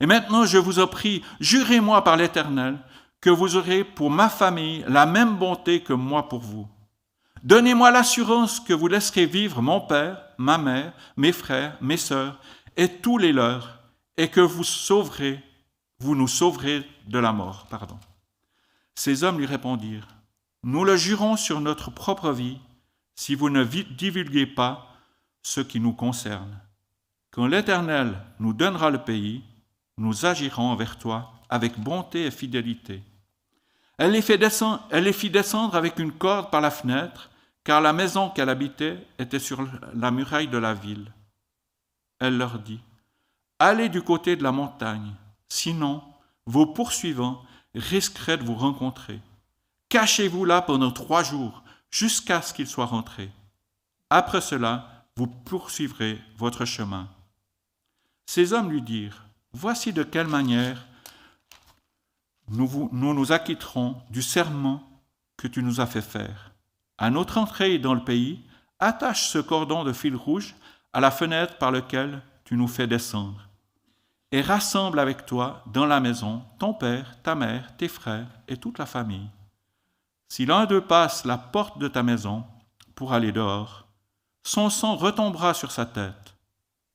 Et 0.00 0.06
maintenant, 0.06 0.44
je 0.44 0.58
vous 0.58 0.78
en 0.78 0.86
prie, 0.86 1.22
jurez-moi 1.40 2.04
par 2.04 2.16
l'Éternel 2.16 2.78
que 3.20 3.30
vous 3.30 3.56
aurez 3.56 3.84
pour 3.84 4.10
ma 4.10 4.28
famille 4.28 4.84
la 4.88 5.06
même 5.06 5.36
bonté 5.36 5.82
que 5.82 5.92
moi 5.94 6.28
pour 6.28 6.40
vous. 6.40 6.68
Donnez-moi 7.42 7.90
l'assurance 7.90 8.60
que 8.60 8.72
vous 8.72 8.88
laisserez 8.88 9.26
vivre 9.26 9.62
mon 9.62 9.80
père, 9.80 10.22
ma 10.36 10.58
mère, 10.58 10.92
mes 11.16 11.32
frères, 11.32 11.76
mes 11.80 11.96
sœurs 11.96 12.38
et 12.76 12.88
tous 12.88 13.18
les 13.18 13.32
leurs, 13.32 13.78
et 14.16 14.28
que 14.28 14.40
vous 14.40 14.64
sauverez, 14.64 15.42
vous 15.98 16.14
nous 16.14 16.28
sauverez 16.28 16.86
de 17.08 17.18
la 17.18 17.32
mort. 17.32 17.66
Pardon. 17.70 17.98
Ces 18.94 19.24
hommes 19.24 19.38
lui 19.38 19.46
répondirent 19.46 20.08
Nous 20.62 20.84
le 20.84 20.96
jurons 20.96 21.36
sur 21.36 21.60
notre 21.60 21.90
propre 21.90 22.30
vie, 22.32 22.58
si 23.14 23.34
vous 23.34 23.48
ne 23.48 23.64
divulguez 23.64 24.46
pas 24.46 24.86
ce 25.42 25.60
qui 25.60 25.80
nous 25.80 25.94
concerne. 25.94 26.60
Quand 27.30 27.46
l'Éternel 27.46 28.18
nous 28.38 28.52
donnera 28.52 28.90
le 28.90 29.02
pays, 29.02 29.42
nous 29.96 30.26
agirons 30.26 30.70
envers 30.70 30.98
toi 30.98 31.32
avec 31.48 31.78
bonté 31.78 32.26
et 32.26 32.30
fidélité. 32.30 33.02
Elle 33.98 34.12
les, 34.12 34.22
fit 34.22 34.38
descendre, 34.38 34.86
elle 34.90 35.04
les 35.04 35.12
fit 35.12 35.30
descendre 35.30 35.74
avec 35.74 35.98
une 35.98 36.12
corde 36.12 36.50
par 36.50 36.60
la 36.60 36.70
fenêtre, 36.70 37.29
car 37.64 37.80
la 37.80 37.92
maison 37.92 38.30
qu'elle 38.30 38.48
habitait 38.48 39.06
était 39.18 39.38
sur 39.38 39.66
la 39.94 40.10
muraille 40.10 40.48
de 40.48 40.58
la 40.58 40.74
ville. 40.74 41.12
Elle 42.18 42.38
leur 42.38 42.58
dit, 42.58 42.80
Allez 43.58 43.88
du 43.88 44.02
côté 44.02 44.36
de 44.36 44.42
la 44.42 44.52
montagne, 44.52 45.14
sinon 45.48 46.02
vos 46.46 46.66
poursuivants 46.66 47.42
risqueraient 47.74 48.38
de 48.38 48.44
vous 48.44 48.54
rencontrer. 48.54 49.20
Cachez-vous 49.88 50.44
là 50.44 50.62
pendant 50.62 50.90
trois 50.90 51.22
jours, 51.22 51.62
jusqu'à 51.90 52.42
ce 52.42 52.54
qu'ils 52.54 52.66
soient 52.66 52.86
rentrés. 52.86 53.30
Après 54.08 54.40
cela, 54.40 55.06
vous 55.16 55.26
poursuivrez 55.26 56.18
votre 56.36 56.64
chemin. 56.64 57.08
Ces 58.26 58.52
hommes 58.52 58.70
lui 58.70 58.82
dirent, 58.82 59.26
Voici 59.52 59.92
de 59.92 60.04
quelle 60.04 60.28
manière 60.28 60.86
nous, 62.48 62.88
nous 62.92 63.32
acquitterons 63.32 64.00
du 64.10 64.22
serment 64.22 64.82
que 65.36 65.48
tu 65.48 65.62
nous 65.62 65.80
as 65.80 65.86
fait 65.86 66.02
faire. 66.02 66.49
À 67.00 67.08
notre 67.08 67.38
entrée 67.38 67.78
dans 67.78 67.94
le 67.94 68.04
pays, 68.04 68.44
attache 68.78 69.28
ce 69.28 69.38
cordon 69.38 69.84
de 69.84 69.92
fil 69.94 70.14
rouge 70.14 70.54
à 70.92 71.00
la 71.00 71.10
fenêtre 71.10 71.56
par 71.56 71.70
laquelle 71.70 72.20
tu 72.44 72.56
nous 72.58 72.68
fais 72.68 72.86
descendre, 72.86 73.48
et 74.32 74.42
rassemble 74.42 74.98
avec 74.98 75.24
toi 75.24 75.64
dans 75.72 75.86
la 75.86 75.98
maison 75.98 76.42
ton 76.58 76.74
père, 76.74 77.16
ta 77.22 77.34
mère, 77.34 77.74
tes 77.78 77.88
frères 77.88 78.28
et 78.48 78.58
toute 78.58 78.76
la 78.76 78.84
famille. 78.84 79.30
Si 80.28 80.44
l'un 80.44 80.66
d'eux 80.66 80.82
passe 80.82 81.24
la 81.24 81.38
porte 81.38 81.78
de 81.78 81.88
ta 81.88 82.02
maison 82.02 82.44
pour 82.94 83.14
aller 83.14 83.32
dehors, 83.32 83.86
son 84.44 84.68
sang 84.68 84.94
retombera 84.94 85.54
sur 85.54 85.70
sa 85.70 85.86
tête. 85.86 86.36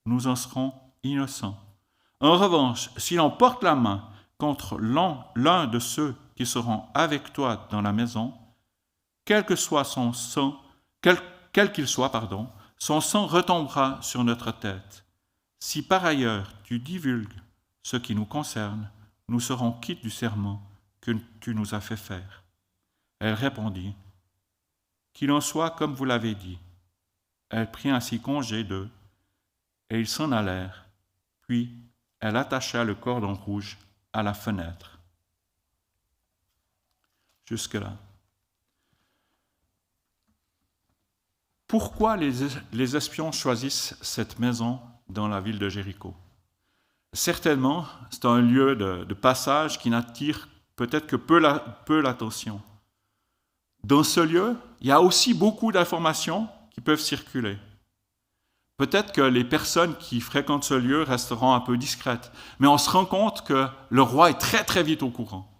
Nous 0.06 0.28
en 0.28 0.36
serons 0.36 0.72
innocents. 1.02 1.58
En 2.20 2.38
revanche, 2.38 2.90
si 2.96 3.16
l'on 3.16 3.30
porte 3.32 3.64
la 3.64 3.74
main 3.74 4.04
contre 4.38 4.78
l'un 4.78 5.66
de 5.66 5.80
ceux 5.80 6.14
qui 6.36 6.46
seront 6.46 6.84
avec 6.94 7.32
toi 7.32 7.66
dans 7.72 7.82
la 7.82 7.92
maison, 7.92 8.32
quel 9.26 9.44
que 9.44 9.56
soit 9.56 9.84
son 9.84 10.14
sang, 10.14 10.58
quel 11.52 11.72
qu'il 11.72 11.86
soit, 11.86 12.10
pardon, 12.10 12.48
son 12.78 13.02
sang 13.02 13.26
retombera 13.26 14.00
sur 14.00 14.24
notre 14.24 14.52
tête. 14.52 15.04
Si 15.58 15.82
par 15.82 16.04
ailleurs 16.04 16.52
tu 16.62 16.78
divulgues 16.78 17.40
ce 17.82 17.96
qui 17.96 18.14
nous 18.14 18.24
concerne, 18.24 18.90
nous 19.28 19.40
serons 19.40 19.72
quittes 19.72 20.02
du 20.02 20.10
serment 20.10 20.62
que 21.00 21.10
tu 21.40 21.54
nous 21.54 21.74
as 21.74 21.80
fait 21.80 21.96
faire. 21.96 22.44
Elle 23.18 23.34
répondit, 23.34 23.94
Qu'il 25.12 25.32
en 25.32 25.40
soit 25.40 25.70
comme 25.70 25.94
vous 25.94 26.04
l'avez 26.04 26.34
dit. 26.34 26.58
Elle 27.48 27.70
prit 27.70 27.90
ainsi 27.90 28.20
congé 28.20 28.64
d'eux, 28.64 28.90
et 29.90 29.98
ils 29.98 30.08
s'en 30.08 30.30
allèrent. 30.30 30.86
Puis 31.42 31.76
elle 32.20 32.36
attacha 32.36 32.84
le 32.84 32.94
cordon 32.94 33.34
rouge 33.34 33.78
à 34.12 34.22
la 34.22 34.34
fenêtre. 34.34 34.98
Jusque-là. 37.44 37.96
Pourquoi 41.66 42.16
les, 42.16 42.96
espions 42.96 43.32
choisissent 43.32 43.96
cette 44.00 44.38
maison 44.38 44.80
dans 45.08 45.26
la 45.26 45.40
ville 45.40 45.58
de 45.58 45.68
Jéricho? 45.68 46.14
Certainement, 47.12 47.86
c'est 48.10 48.24
un 48.24 48.40
lieu 48.40 48.76
de, 48.76 49.14
passage 49.14 49.78
qui 49.78 49.90
n'attire 49.90 50.48
peut-être 50.76 51.06
que 51.06 51.16
peu 51.16 52.00
l'attention. 52.00 52.62
Dans 53.82 54.04
ce 54.04 54.20
lieu, 54.20 54.56
il 54.80 54.88
y 54.88 54.92
a 54.92 55.00
aussi 55.00 55.34
beaucoup 55.34 55.72
d'informations 55.72 56.48
qui 56.70 56.80
peuvent 56.80 57.00
circuler. 57.00 57.58
Peut-être 58.76 59.12
que 59.12 59.22
les 59.22 59.44
personnes 59.44 59.96
qui 59.96 60.20
fréquentent 60.20 60.64
ce 60.64 60.74
lieu 60.74 61.02
resteront 61.02 61.54
un 61.54 61.60
peu 61.60 61.78
discrètes, 61.78 62.30
mais 62.58 62.68
on 62.68 62.78
se 62.78 62.90
rend 62.90 63.06
compte 63.06 63.44
que 63.44 63.66
le 63.88 64.02
roi 64.02 64.30
est 64.30 64.38
très 64.38 64.64
très 64.64 64.82
vite 64.82 65.02
au 65.02 65.10
courant. 65.10 65.50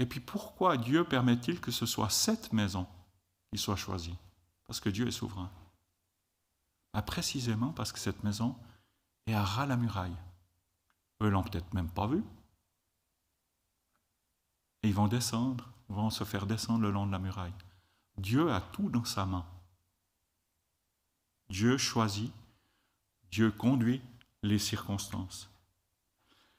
Et 0.00 0.06
puis 0.06 0.20
pourquoi 0.20 0.76
Dieu 0.76 1.04
permet-il 1.04 1.60
que 1.60 1.70
ce 1.70 1.86
soit 1.86 2.10
cette 2.10 2.52
maison? 2.52 2.86
Qui 3.52 3.58
soit 3.58 3.76
choisie 3.76 4.16
Parce 4.66 4.80
que 4.80 4.88
Dieu 4.88 5.06
est 5.06 5.12
souverain. 5.12 5.50
Bah, 6.94 7.02
précisément 7.02 7.72
parce 7.72 7.92
que 7.92 7.98
cette 7.98 8.24
maison 8.24 8.56
est 9.26 9.34
à 9.34 9.44
ras 9.44 9.66
la 9.66 9.76
muraille. 9.76 10.16
Eux 11.20 11.28
l'ont 11.28 11.42
peut-être 11.42 11.72
même 11.74 11.90
pas 11.90 12.06
vue. 12.06 12.24
Et 14.82 14.88
ils 14.88 14.94
vont 14.94 15.06
descendre, 15.06 15.68
vont 15.88 16.10
se 16.10 16.24
faire 16.24 16.46
descendre 16.46 16.80
le 16.80 16.90
long 16.90 17.06
de 17.06 17.12
la 17.12 17.18
muraille. 17.18 17.52
Dieu 18.16 18.50
a 18.50 18.60
tout 18.60 18.88
dans 18.88 19.04
sa 19.04 19.26
main. 19.26 19.44
Dieu 21.50 21.76
choisit, 21.76 22.32
Dieu 23.30 23.50
conduit 23.50 24.00
les 24.42 24.58
circonstances. 24.58 25.50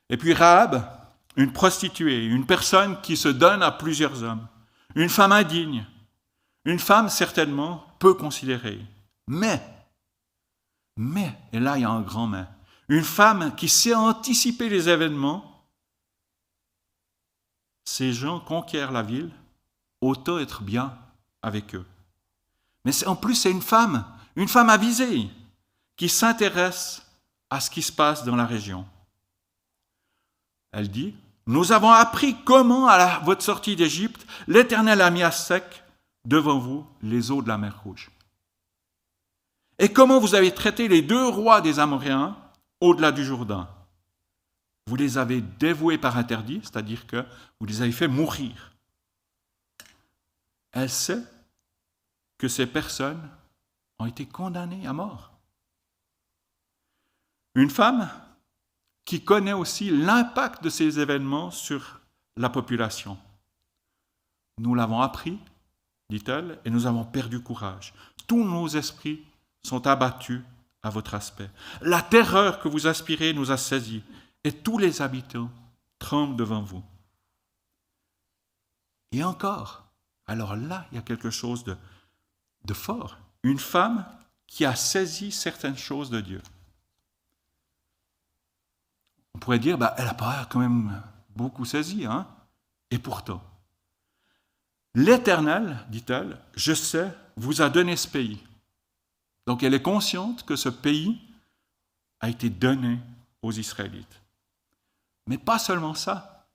Et 0.09 0.17
puis 0.17 0.33
Rahab, 0.33 0.87
une 1.35 1.51
prostituée, 1.51 2.25
une 2.25 2.45
personne 2.45 3.01
qui 3.01 3.17
se 3.17 3.29
donne 3.29 3.63
à 3.63 3.71
plusieurs 3.71 4.21
hommes, 4.21 4.47
une 4.95 5.09
femme 5.09 5.31
indigne, 5.31 5.85
une 6.65 6.79
femme 6.79 7.09
certainement 7.09 7.85
peu 7.99 8.13
considérée, 8.13 8.79
mais, 9.27 9.61
mais, 10.97 11.37
et 11.51 11.59
là 11.59 11.77
il 11.77 11.81
y 11.81 11.85
a 11.85 11.89
un 11.89 12.01
grand 12.01 12.27
mais, 12.27 12.45
une 12.89 13.03
femme 13.03 13.55
qui 13.55 13.69
sait 13.69 13.95
anticiper 13.95 14.69
les 14.69 14.89
événements, 14.89 15.65
ces 17.85 18.13
gens 18.13 18.39
conquièrent 18.39 18.91
la 18.91 19.03
ville, 19.03 19.31
autant 20.01 20.39
être 20.39 20.61
bien 20.61 20.97
avec 21.41 21.75
eux. 21.75 21.85
Mais 22.85 23.07
en 23.07 23.15
plus, 23.15 23.35
c'est 23.35 23.51
une 23.51 23.61
femme 23.61 24.05
une 24.35 24.47
femme 24.47 24.69
avisée 24.69 25.29
qui 25.95 26.09
s'intéresse 26.09 27.05
à 27.49 27.59
ce 27.59 27.69
qui 27.69 27.81
se 27.81 27.91
passe 27.91 28.23
dans 28.23 28.35
la 28.35 28.45
région. 28.45 28.85
Elle 30.71 30.89
dit, 30.89 31.15
nous 31.45 31.71
avons 31.71 31.91
appris 31.91 32.35
comment, 32.43 32.87
à 32.87 33.19
votre 33.19 33.43
sortie 33.43 33.75
d'Égypte, 33.75 34.25
l'Éternel 34.47 35.01
a 35.01 35.11
mis 35.11 35.23
à 35.23 35.31
sec 35.31 35.82
devant 36.25 36.59
vous 36.59 36.85
les 37.01 37.31
eaux 37.31 37.41
de 37.41 37.47
la 37.47 37.57
mer 37.57 37.81
Rouge. 37.83 38.11
Et 39.79 39.91
comment 39.91 40.19
vous 40.19 40.35
avez 40.35 40.53
traité 40.53 40.87
les 40.87 41.01
deux 41.01 41.27
rois 41.27 41.61
des 41.61 41.79
Amoréens 41.79 42.37
au-delà 42.79 43.11
du 43.11 43.25
Jourdain? 43.25 43.69
Vous 44.87 44.95
les 44.95 45.17
avez 45.17 45.41
dévoués 45.41 45.97
par 45.97 46.17
interdit, 46.17 46.59
c'est-à-dire 46.61 47.07
que 47.07 47.25
vous 47.59 47.65
les 47.65 47.81
avez 47.81 47.91
fait 47.91 48.07
mourir. 48.07 48.73
Elle 50.71 50.89
sait 50.89 51.23
que 52.37 52.47
ces 52.47 52.67
personnes 52.67 53.29
ont 53.99 54.05
été 54.05 54.25
condamnés 54.25 54.85
à 54.85 54.93
mort? 54.93 55.31
Une 57.55 57.69
femme 57.69 58.09
qui 59.05 59.23
connaît 59.23 59.53
aussi 59.53 59.89
l'impact 59.89 60.63
de 60.63 60.69
ces 60.69 60.99
événements 60.99 61.51
sur 61.51 61.99
la 62.35 62.49
population. 62.49 63.17
Nous 64.57 64.75
l'avons 64.75 65.01
appris, 65.01 65.39
dit-elle, 66.09 66.59
et 66.65 66.69
nous 66.69 66.85
avons 66.85 67.05
perdu 67.05 67.41
courage. 67.41 67.93
Tous 68.27 68.43
nos 68.43 68.67
esprits 68.67 69.25
sont 69.61 69.87
abattus 69.87 70.41
à 70.81 70.89
votre 70.89 71.13
aspect. 71.13 71.49
La 71.81 72.01
terreur 72.01 72.59
que 72.59 72.67
vous 72.67 72.87
aspirez 72.87 73.33
nous 73.33 73.51
a 73.51 73.57
saisis, 73.57 74.03
et 74.43 74.51
tous 74.51 74.77
les 74.77 75.01
habitants 75.01 75.49
tremblent 75.99 76.35
devant 76.35 76.61
vous. 76.61 76.83
Et 79.11 79.23
encore, 79.23 79.85
alors 80.25 80.55
là, 80.55 80.85
il 80.91 80.95
y 80.95 80.97
a 80.97 81.03
quelque 81.03 81.29
chose 81.29 81.63
de, 81.63 81.77
de 82.65 82.73
fort 82.73 83.17
une 83.43 83.59
femme 83.59 84.05
qui 84.47 84.65
a 84.65 84.75
saisi 84.75 85.31
certaines 85.31 85.77
choses 85.77 86.09
de 86.09 86.21
Dieu. 86.21 86.41
On 89.35 89.39
pourrait 89.39 89.59
dire, 89.59 89.77
bah, 89.77 89.93
elle 89.97 90.05
n'a 90.05 90.13
pas 90.13 90.47
quand 90.49 90.59
même 90.59 91.01
beaucoup 91.35 91.65
saisi, 91.65 92.05
hein 92.05 92.27
Et 92.91 92.99
pourtant, 92.99 93.43
l'Éternel, 94.95 95.77
dit-elle, 95.89 96.37
je 96.55 96.73
sais, 96.73 97.11
vous 97.35 97.61
a 97.61 97.69
donné 97.69 97.95
ce 97.95 98.07
pays. 98.07 98.39
Donc 99.47 99.63
elle 99.63 99.73
est 99.73 99.81
consciente 99.81 100.45
que 100.45 100.55
ce 100.55 100.69
pays 100.69 101.19
a 102.19 102.29
été 102.29 102.49
donné 102.49 102.99
aux 103.41 103.51
Israélites. 103.51 104.21
Mais 105.27 105.37
pas 105.37 105.59
seulement 105.59 105.95
ça. 105.95 106.47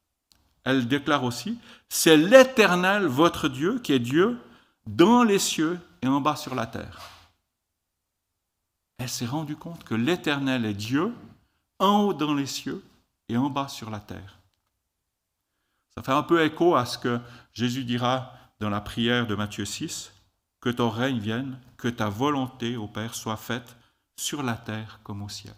Elle 0.65 0.89
déclare 0.89 1.25
aussi, 1.25 1.59
c'est 1.89 2.17
l'Éternel, 2.17 3.07
votre 3.07 3.49
Dieu, 3.49 3.79
qui 3.79 3.93
est 3.93 3.99
Dieu 3.99 4.39
dans 4.87 5.23
les 5.23 5.39
cieux 5.39 5.79
et 6.03 6.09
en 6.09 6.21
bas 6.21 6.37
sur 6.37 6.55
la 6.55 6.67
terre. 6.67 7.01
Elle 8.99 9.09
s'est 9.09 9.27
rendue 9.27 9.57
compte 9.57 9.85
que 9.85 9.95
l'Éternel 9.95 10.65
est 10.65 10.75
Dieu 10.75 11.15
en 11.79 12.01
haut 12.01 12.15
dans 12.15 12.35
les 12.35 12.47
cieux 12.47 12.83
et 13.29 13.37
en 13.37 13.49
bas 13.49 13.69
sur 13.69 13.91
la 13.91 14.01
terre. 14.01 14.38
Ça 15.99 16.05
fait 16.05 16.13
un 16.13 16.23
peu 16.23 16.45
écho 16.45 16.77
à 16.77 16.87
ce 16.87 16.97
que 16.97 17.21
Jésus 17.53 17.83
dira 17.83 18.33
dans 18.61 18.71
la 18.71 18.81
prière 18.81 19.27
de 19.27 19.35
Matthieu 19.35 19.65
6, 19.65 20.13
que 20.61 20.69
ton 20.69 20.91
règne 20.91 21.19
vienne, 21.19 21.59
que 21.77 21.89
ta 21.89 22.09
volonté, 22.09 22.77
au 22.77 22.87
Père, 22.87 23.17
soit 23.17 23.37
faite 23.37 23.77
sur 24.15 24.45
la 24.45 24.55
terre 24.55 25.01
comme 25.03 25.23
au 25.23 25.29
ciel. 25.29 25.57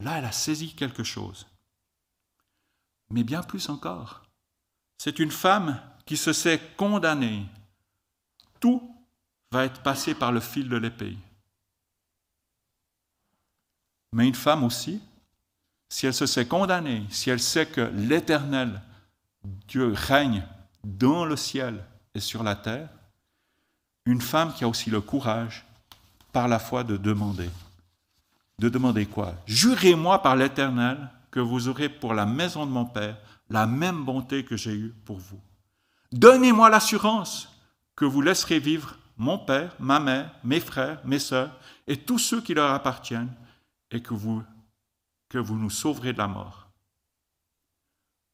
Là, 0.00 0.18
elle 0.18 0.26
a 0.26 0.32
saisi 0.32 0.74
quelque 0.74 1.04
chose. 1.04 1.46
Mais 3.08 3.24
bien 3.24 3.42
plus 3.42 3.70
encore, 3.70 4.24
c'est 4.98 5.20
une 5.20 5.30
femme 5.30 5.80
qui 6.04 6.18
se 6.18 6.34
sait 6.34 6.60
condamnée. 6.76 7.46
Tout 8.60 8.94
va 9.52 9.64
être 9.64 9.82
passé 9.82 10.14
par 10.14 10.32
le 10.32 10.40
fil 10.40 10.68
de 10.68 10.76
l'épée. 10.76 11.16
Mais 14.12 14.28
une 14.28 14.34
femme 14.34 14.64
aussi, 14.64 15.00
si 15.88 16.06
elle 16.06 16.14
se 16.14 16.26
sait 16.26 16.46
condamnée, 16.46 17.04
si 17.10 17.30
elle 17.30 17.40
sait 17.40 17.66
que 17.66 17.80
l'Éternel, 17.94 18.80
Dieu, 19.68 19.92
règne 19.94 20.44
dans 20.84 21.24
le 21.24 21.36
ciel 21.36 21.82
et 22.14 22.20
sur 22.20 22.42
la 22.42 22.56
terre, 22.56 22.88
une 24.04 24.20
femme 24.20 24.52
qui 24.54 24.64
a 24.64 24.68
aussi 24.68 24.90
le 24.90 25.00
courage, 25.00 25.64
par 26.32 26.48
la 26.48 26.58
foi, 26.58 26.84
de 26.84 26.96
demander. 26.96 27.50
De 28.58 28.68
demander 28.68 29.06
quoi? 29.06 29.34
Jurez-moi 29.46 30.22
par 30.22 30.36
l'Éternel 30.36 31.10
que 31.30 31.40
vous 31.40 31.68
aurez 31.68 31.88
pour 31.88 32.14
la 32.14 32.26
maison 32.26 32.66
de 32.66 32.70
mon 32.70 32.86
Père 32.86 33.16
la 33.50 33.66
même 33.66 34.04
bonté 34.04 34.44
que 34.44 34.56
j'ai 34.56 34.74
eue 34.74 34.94
pour 35.04 35.18
vous. 35.18 35.40
Donnez-moi 36.12 36.70
l'assurance 36.70 37.48
que 37.94 38.04
vous 38.04 38.22
laisserez 38.22 38.58
vivre 38.58 38.96
mon 39.16 39.38
Père, 39.38 39.74
ma 39.78 40.00
mère, 40.00 40.30
mes 40.44 40.60
frères, 40.60 41.00
mes 41.04 41.18
sœurs 41.18 41.54
et 41.86 41.96
tous 41.96 42.18
ceux 42.18 42.40
qui 42.40 42.54
leur 42.54 42.72
appartiennent 42.72 43.32
et 43.90 44.00
que 44.00 44.14
vous, 44.14 44.42
que 45.28 45.38
vous 45.38 45.56
nous 45.56 45.70
sauverez 45.70 46.12
de 46.12 46.18
la 46.18 46.28
mort. 46.28 46.68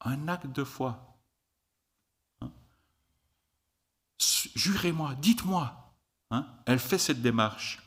Un 0.00 0.28
acte 0.28 0.46
de 0.46 0.64
foi. 0.64 1.16
Hein? 2.40 2.50
Jurez-moi, 4.54 5.14
dites-moi. 5.14 5.94
Hein? 6.30 6.46
Elle 6.66 6.78
fait 6.78 6.98
cette 6.98 7.22
démarche. 7.22 7.82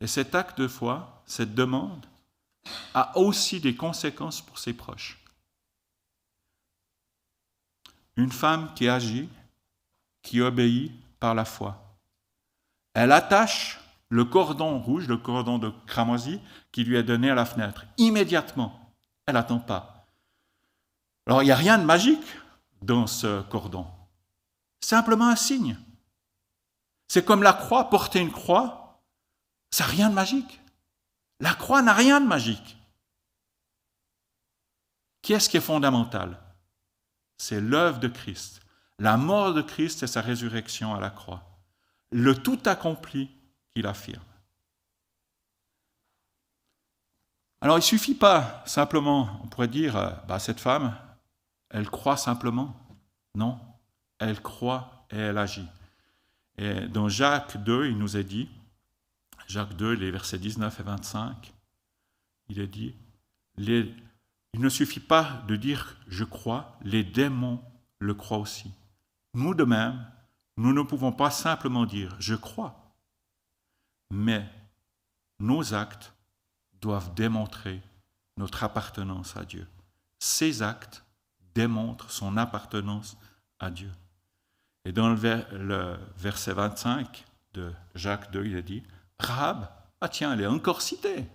Et 0.00 0.06
cet 0.06 0.34
acte 0.34 0.60
de 0.60 0.68
foi, 0.68 1.22
cette 1.26 1.54
demande, 1.54 2.06
a 2.94 3.16
aussi 3.16 3.60
des 3.60 3.76
conséquences 3.76 4.40
pour 4.40 4.58
ses 4.58 4.74
proches. 4.74 5.18
Une 8.16 8.32
femme 8.32 8.72
qui 8.74 8.88
agit, 8.88 9.28
qui 10.22 10.40
obéit 10.40 10.92
par 11.18 11.34
la 11.34 11.44
foi. 11.44 11.98
Elle 12.94 13.12
attache 13.12 13.78
le 14.08 14.24
cordon 14.24 14.78
rouge, 14.78 15.08
le 15.08 15.16
cordon 15.16 15.58
de 15.58 15.72
cramoisi, 15.86 16.40
qui 16.72 16.84
lui 16.84 16.96
est 16.96 17.02
donné 17.02 17.30
à 17.30 17.34
la 17.34 17.44
fenêtre. 17.44 17.84
Immédiatement. 17.98 18.94
Elle 19.26 19.34
n'attend 19.34 19.58
pas. 19.58 20.06
Alors, 21.26 21.42
il 21.42 21.46
n'y 21.46 21.52
a 21.52 21.56
rien 21.56 21.78
de 21.78 21.84
magique 21.84 22.26
dans 22.82 23.06
ce 23.06 23.42
cordon. 23.42 23.86
Simplement 24.80 25.28
un 25.28 25.36
signe. 25.36 25.76
C'est 27.08 27.24
comme 27.24 27.42
la 27.42 27.52
croix, 27.52 27.90
porter 27.90 28.20
une 28.20 28.32
croix, 28.32 29.02
ça 29.70 29.84
n'a 29.84 29.90
rien 29.90 30.10
de 30.10 30.14
magique. 30.14 30.60
La 31.40 31.54
croix 31.54 31.82
n'a 31.82 31.92
rien 31.92 32.20
de 32.20 32.26
magique. 32.26 32.76
Qu'est-ce 35.22 35.48
qui 35.48 35.56
est 35.56 35.60
fondamental? 35.60 36.40
C'est 37.36 37.60
l'œuvre 37.60 37.98
de 37.98 38.08
Christ, 38.08 38.60
la 38.98 39.16
mort 39.16 39.52
de 39.52 39.62
Christ 39.62 40.02
et 40.02 40.06
sa 40.06 40.20
résurrection 40.20 40.94
à 40.94 41.00
la 41.00 41.10
croix. 41.10 41.42
Le 42.10 42.34
tout 42.34 42.60
accompli 42.64 43.35
il 43.76 43.86
affirme. 43.86 44.22
Alors 47.60 47.76
il 47.76 47.80
ne 47.80 47.84
suffit 47.84 48.14
pas 48.14 48.62
simplement, 48.66 49.40
on 49.44 49.46
pourrait 49.46 49.68
dire, 49.68 49.96
euh, 49.96 50.10
bah, 50.28 50.38
cette 50.38 50.60
femme, 50.60 50.96
elle 51.70 51.88
croit 51.88 52.16
simplement. 52.16 52.74
Non, 53.34 53.58
elle 54.18 54.40
croit 54.40 55.06
et 55.10 55.18
elle 55.18 55.38
agit. 55.38 55.68
Et 56.58 56.88
dans 56.88 57.08
Jacques 57.08 57.62
2, 57.62 57.88
il 57.88 57.98
nous 57.98 58.16
est 58.16 58.24
dit, 58.24 58.48
Jacques 59.46 59.76
2, 59.76 59.92
les 59.92 60.10
versets 60.10 60.38
19 60.38 60.80
et 60.80 60.82
25, 60.82 61.54
il 62.48 62.60
est 62.60 62.66
dit, 62.66 62.94
il 63.58 63.94
ne 64.54 64.68
suffit 64.68 65.00
pas 65.00 65.42
de 65.48 65.56
dire 65.56 65.96
je 66.08 66.24
crois, 66.24 66.78
les 66.82 67.04
démons 67.04 67.62
le 67.98 68.14
croient 68.14 68.38
aussi. 68.38 68.70
Nous 69.34 69.54
de 69.54 69.64
même, 69.64 70.04
nous 70.56 70.72
ne 70.72 70.82
pouvons 70.82 71.12
pas 71.12 71.30
simplement 71.30 71.84
dire 71.84 72.16
je 72.18 72.34
crois 72.34 72.85
mais 74.10 74.44
nos 75.38 75.74
actes 75.74 76.12
doivent 76.80 77.14
démontrer 77.14 77.80
notre 78.36 78.64
appartenance 78.64 79.36
à 79.36 79.44
Dieu. 79.44 79.66
Ces 80.18 80.62
actes 80.62 81.04
démontrent 81.54 82.10
son 82.10 82.36
appartenance 82.36 83.16
à 83.58 83.70
Dieu. 83.70 83.90
Et 84.84 84.92
dans 84.92 85.08
le, 85.08 85.96
verset 86.16 86.52
25 86.52 87.24
de 87.54 87.72
Jacques 87.94 88.30
2, 88.30 88.46
il 88.46 88.56
est 88.56 88.62
dit, 88.62 88.82
Rahab, 89.18 89.68
ah 90.00 90.08
tiens, 90.08 90.32
elle 90.32 90.42
est 90.42 90.46
encore 90.46 90.82
citée. 90.82 91.26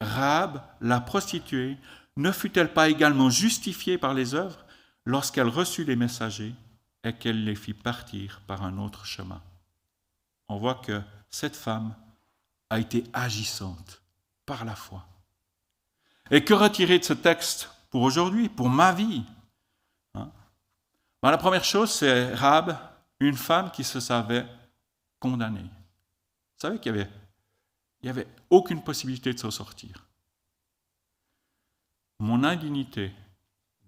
Rahab, 0.00 0.62
la 0.80 1.00
prostituée, 1.00 1.76
ne 2.16 2.32
fut-elle 2.32 2.72
pas 2.72 2.88
également 2.88 3.30
justifiée 3.30 3.98
par 3.98 4.14
les 4.14 4.34
œuvres 4.34 4.64
lorsqu'elle 5.04 5.48
reçut 5.48 5.84
les 5.84 5.96
messagers 5.96 6.54
et 7.04 7.12
qu'elle 7.12 7.44
les 7.44 7.54
fit 7.54 7.74
partir 7.74 8.40
par 8.46 8.62
un 8.62 8.78
autre 8.78 9.04
chemin? 9.04 9.42
On 10.50 10.58
voit 10.58 10.74
que 10.74 11.00
cette 11.28 11.54
femme 11.54 11.94
a 12.70 12.80
été 12.80 13.04
agissante 13.12 14.02
par 14.44 14.64
la 14.64 14.74
foi. 14.74 15.06
Et 16.28 16.44
que 16.44 16.52
retirer 16.54 16.98
de 16.98 17.04
ce 17.04 17.12
texte 17.12 17.70
pour 17.88 18.02
aujourd'hui, 18.02 18.48
pour 18.48 18.68
ma 18.68 18.92
vie 18.92 19.22
hein? 20.14 20.28
ben, 21.22 21.30
La 21.30 21.38
première 21.38 21.62
chose, 21.62 21.92
c'est 21.92 22.34
Rab, 22.34 22.76
une 23.20 23.36
femme 23.36 23.70
qui 23.70 23.84
se 23.84 24.00
savait 24.00 24.44
condamnée. 25.20 25.60
Vous 25.60 26.58
savez 26.58 26.80
qu'il 26.80 26.94
n'y 26.94 27.00
avait, 27.00 27.10
avait 28.08 28.28
aucune 28.50 28.82
possibilité 28.82 29.32
de 29.32 29.38
s'en 29.38 29.52
sortir. 29.52 30.04
Mon 32.18 32.42
indignité 32.42 33.12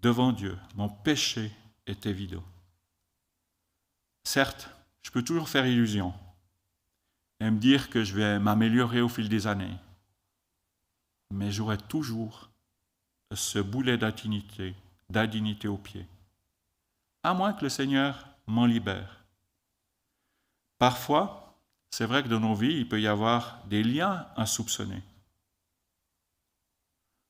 devant 0.01 0.31
Dieu, 0.31 0.57
mon 0.77 0.89
péché 0.89 1.51
est 1.87 2.07
évident. 2.07 2.45
Certes, 4.23 4.69
je 5.03 5.11
peux 5.11 5.25
toujours 5.25 5.49
faire 5.49 5.67
illusion 5.67 6.15
et 7.43 7.51
me 7.51 7.59
dire 7.59 7.91
que 7.91 8.05
je 8.05 8.15
vais 8.15 8.39
m'améliorer 8.39 9.01
au 9.01 9.09
fil 9.09 9.29
des 9.29 9.49
années. 9.49 9.77
Mais 11.33 11.51
j'aurai 11.51 11.77
toujours 11.77 12.51
ce 13.35 13.59
boulet 13.59 13.99
d'indignité, 13.99 14.77
d'indignité 15.11 15.67
au 15.67 15.77
pied. 15.77 16.07
À 17.25 17.35
moins 17.35 17.53
que 17.53 17.65
le 17.65 17.69
Seigneur 17.69 18.29
m'en 18.47 18.65
libère. 18.65 19.25
Parfois, 20.79 21.57
c'est 21.91 22.07
vrai 22.07 22.23
que 22.23 22.29
dans 22.29 22.39
nos 22.39 22.55
vies, 22.55 22.77
il 22.77 22.89
peut 22.89 23.01
y 23.01 23.09
avoir 23.09 23.59
des 23.67 23.83
liens 23.83 24.27
insoupçonnés. 24.37 25.03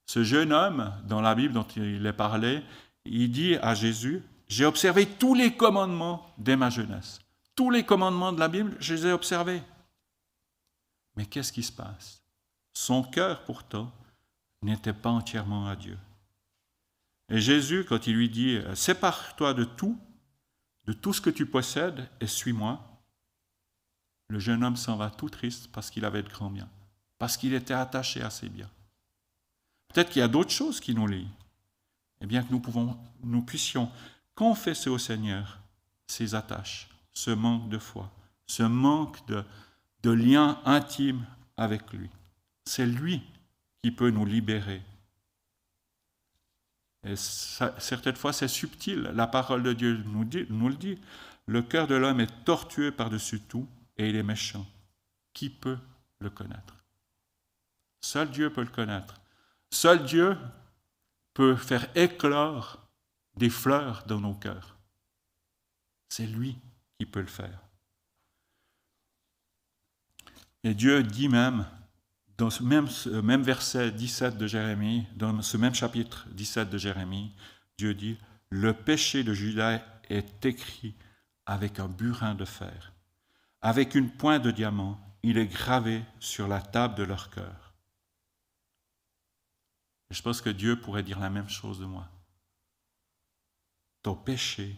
Ce 0.06 0.24
jeune 0.24 0.52
homme, 0.52 0.92
dans 1.04 1.22
la 1.22 1.34
Bible 1.34 1.54
dont 1.54 1.66
il 1.76 2.04
est 2.04 2.12
parlé, 2.12 2.62
il 3.06 3.32
dit 3.32 3.56
à 3.56 3.74
Jésus, 3.74 4.22
j'ai 4.46 4.66
observé 4.66 5.06
tous 5.06 5.34
les 5.34 5.54
commandements 5.56 6.30
dès 6.36 6.56
ma 6.56 6.68
jeunesse. 6.68 7.20
Tous 7.56 7.70
les 7.70 7.84
commandements 7.84 8.32
de 8.32 8.40
la 8.40 8.48
Bible, 8.48 8.76
je 8.78 8.94
les 8.94 9.06
ai 9.06 9.12
observés. 9.12 9.62
Mais 11.16 11.26
qu'est-ce 11.26 11.52
qui 11.52 11.62
se 11.62 11.72
passe? 11.72 12.22
Son 12.72 13.02
cœur, 13.02 13.44
pourtant, 13.44 13.92
n'était 14.62 14.92
pas 14.92 15.10
entièrement 15.10 15.66
à 15.66 15.76
Dieu. 15.76 15.98
Et 17.28 17.40
Jésus, 17.40 17.84
quand 17.88 18.06
il 18.06 18.16
lui 18.16 18.28
dit, 18.28 18.58
sépare-toi 18.74 19.54
de 19.54 19.64
tout, 19.64 19.98
de 20.84 20.92
tout 20.92 21.12
ce 21.12 21.20
que 21.20 21.30
tu 21.30 21.46
possèdes, 21.46 22.08
et 22.20 22.26
suis-moi, 22.26 22.80
le 24.28 24.38
jeune 24.38 24.64
homme 24.64 24.76
s'en 24.76 24.96
va 24.96 25.10
tout 25.10 25.28
triste 25.28 25.70
parce 25.72 25.90
qu'il 25.90 26.04
avait 26.04 26.22
de 26.22 26.28
grands 26.28 26.50
biens, 26.50 26.68
parce 27.18 27.36
qu'il 27.36 27.54
était 27.54 27.74
attaché 27.74 28.22
à 28.22 28.30
ses 28.30 28.48
biens. 28.48 28.70
Peut-être 29.88 30.10
qu'il 30.10 30.20
y 30.20 30.24
a 30.24 30.28
d'autres 30.28 30.50
choses 30.50 30.80
qui 30.80 30.94
nous 30.94 31.06
lient. 31.06 31.30
Eh 32.20 32.26
bien 32.26 32.42
que 32.42 32.50
nous, 32.50 32.60
pouvons, 32.60 32.98
nous 33.22 33.42
puissions 33.42 33.90
confesser 34.34 34.88
au 34.88 34.98
Seigneur 34.98 35.58
ces 36.06 36.34
attaches, 36.34 36.88
ce 37.12 37.30
manque 37.30 37.68
de 37.68 37.78
foi, 37.78 38.10
ce 38.46 38.62
manque 38.62 39.26
de, 39.26 39.44
de 40.02 40.10
lien 40.10 40.60
intime 40.64 41.24
avec 41.56 41.92
lui. 41.92 42.10
C'est 42.64 42.86
lui 42.86 43.22
qui 43.82 43.90
peut 43.90 44.10
nous 44.10 44.26
libérer. 44.26 44.82
Et 47.04 47.16
certaines 47.16 48.16
fois, 48.16 48.32
c'est 48.32 48.48
subtil. 48.48 49.02
La 49.14 49.26
parole 49.26 49.62
de 49.62 49.72
Dieu 49.72 50.02
nous, 50.06 50.28
nous 50.50 50.68
le 50.68 50.76
dit. 50.76 50.98
Le 51.46 51.62
cœur 51.62 51.88
de 51.88 51.96
l'homme 51.96 52.20
est 52.20 52.44
tortueux 52.44 52.92
par-dessus 52.92 53.40
tout. 53.40 53.66
et 53.96 54.08
il 54.08 54.16
est 54.16 54.22
méchant. 54.22 54.66
Qui 55.34 55.50
peut 55.50 55.78
le 56.20 56.30
connaître? 56.30 56.76
Seul 58.00 58.30
Dieu 58.30 58.50
peut 58.50 58.62
le 58.62 58.68
connaître. 58.68 59.20
Seul 59.70 60.04
Dieu 60.04 60.36
peut 61.34 61.56
faire 61.56 61.88
éclore 61.96 62.78
des 63.36 63.50
fleurs 63.50 64.04
dans 64.06 64.20
nos 64.20 64.34
cœurs. 64.34 64.76
C'est 66.08 66.26
lui 66.26 66.58
qui 66.98 67.06
peut 67.06 67.20
le 67.20 67.26
faire. 67.26 67.58
Et 70.64 70.74
Dieu 70.74 71.02
dit 71.02 71.28
même, 71.28 71.66
dans 72.38 72.50
ce 72.50 72.62
même, 72.62 73.42
verset 73.42 73.90
17 73.90 74.38
de 74.38 74.46
Jérémie, 74.46 75.06
dans 75.16 75.42
ce 75.42 75.56
même 75.56 75.74
chapitre 75.74 76.26
17 76.30 76.70
de 76.70 76.78
Jérémie, 76.78 77.32
Dieu 77.78 77.94
dit, 77.94 78.18
le 78.50 78.72
péché 78.72 79.24
de 79.24 79.34
Judas 79.34 79.82
est 80.08 80.44
écrit 80.44 80.94
avec 81.46 81.80
un 81.80 81.88
burin 81.88 82.34
de 82.34 82.44
fer, 82.44 82.92
avec 83.60 83.94
une 83.94 84.10
pointe 84.10 84.42
de 84.42 84.50
diamant, 84.50 85.00
il 85.22 85.38
est 85.38 85.46
gravé 85.46 86.04
sur 86.20 86.48
la 86.48 86.60
table 86.60 86.94
de 86.94 87.04
leur 87.04 87.30
cœur. 87.30 87.74
Je 90.10 90.20
pense 90.20 90.40
que 90.40 90.50
Dieu 90.50 90.80
pourrait 90.80 91.02
dire 91.02 91.18
la 91.18 91.30
même 91.30 91.48
chose 91.48 91.80
de 91.80 91.86
moi. 91.86 92.08
Ton 94.02 94.14
péché 94.14 94.76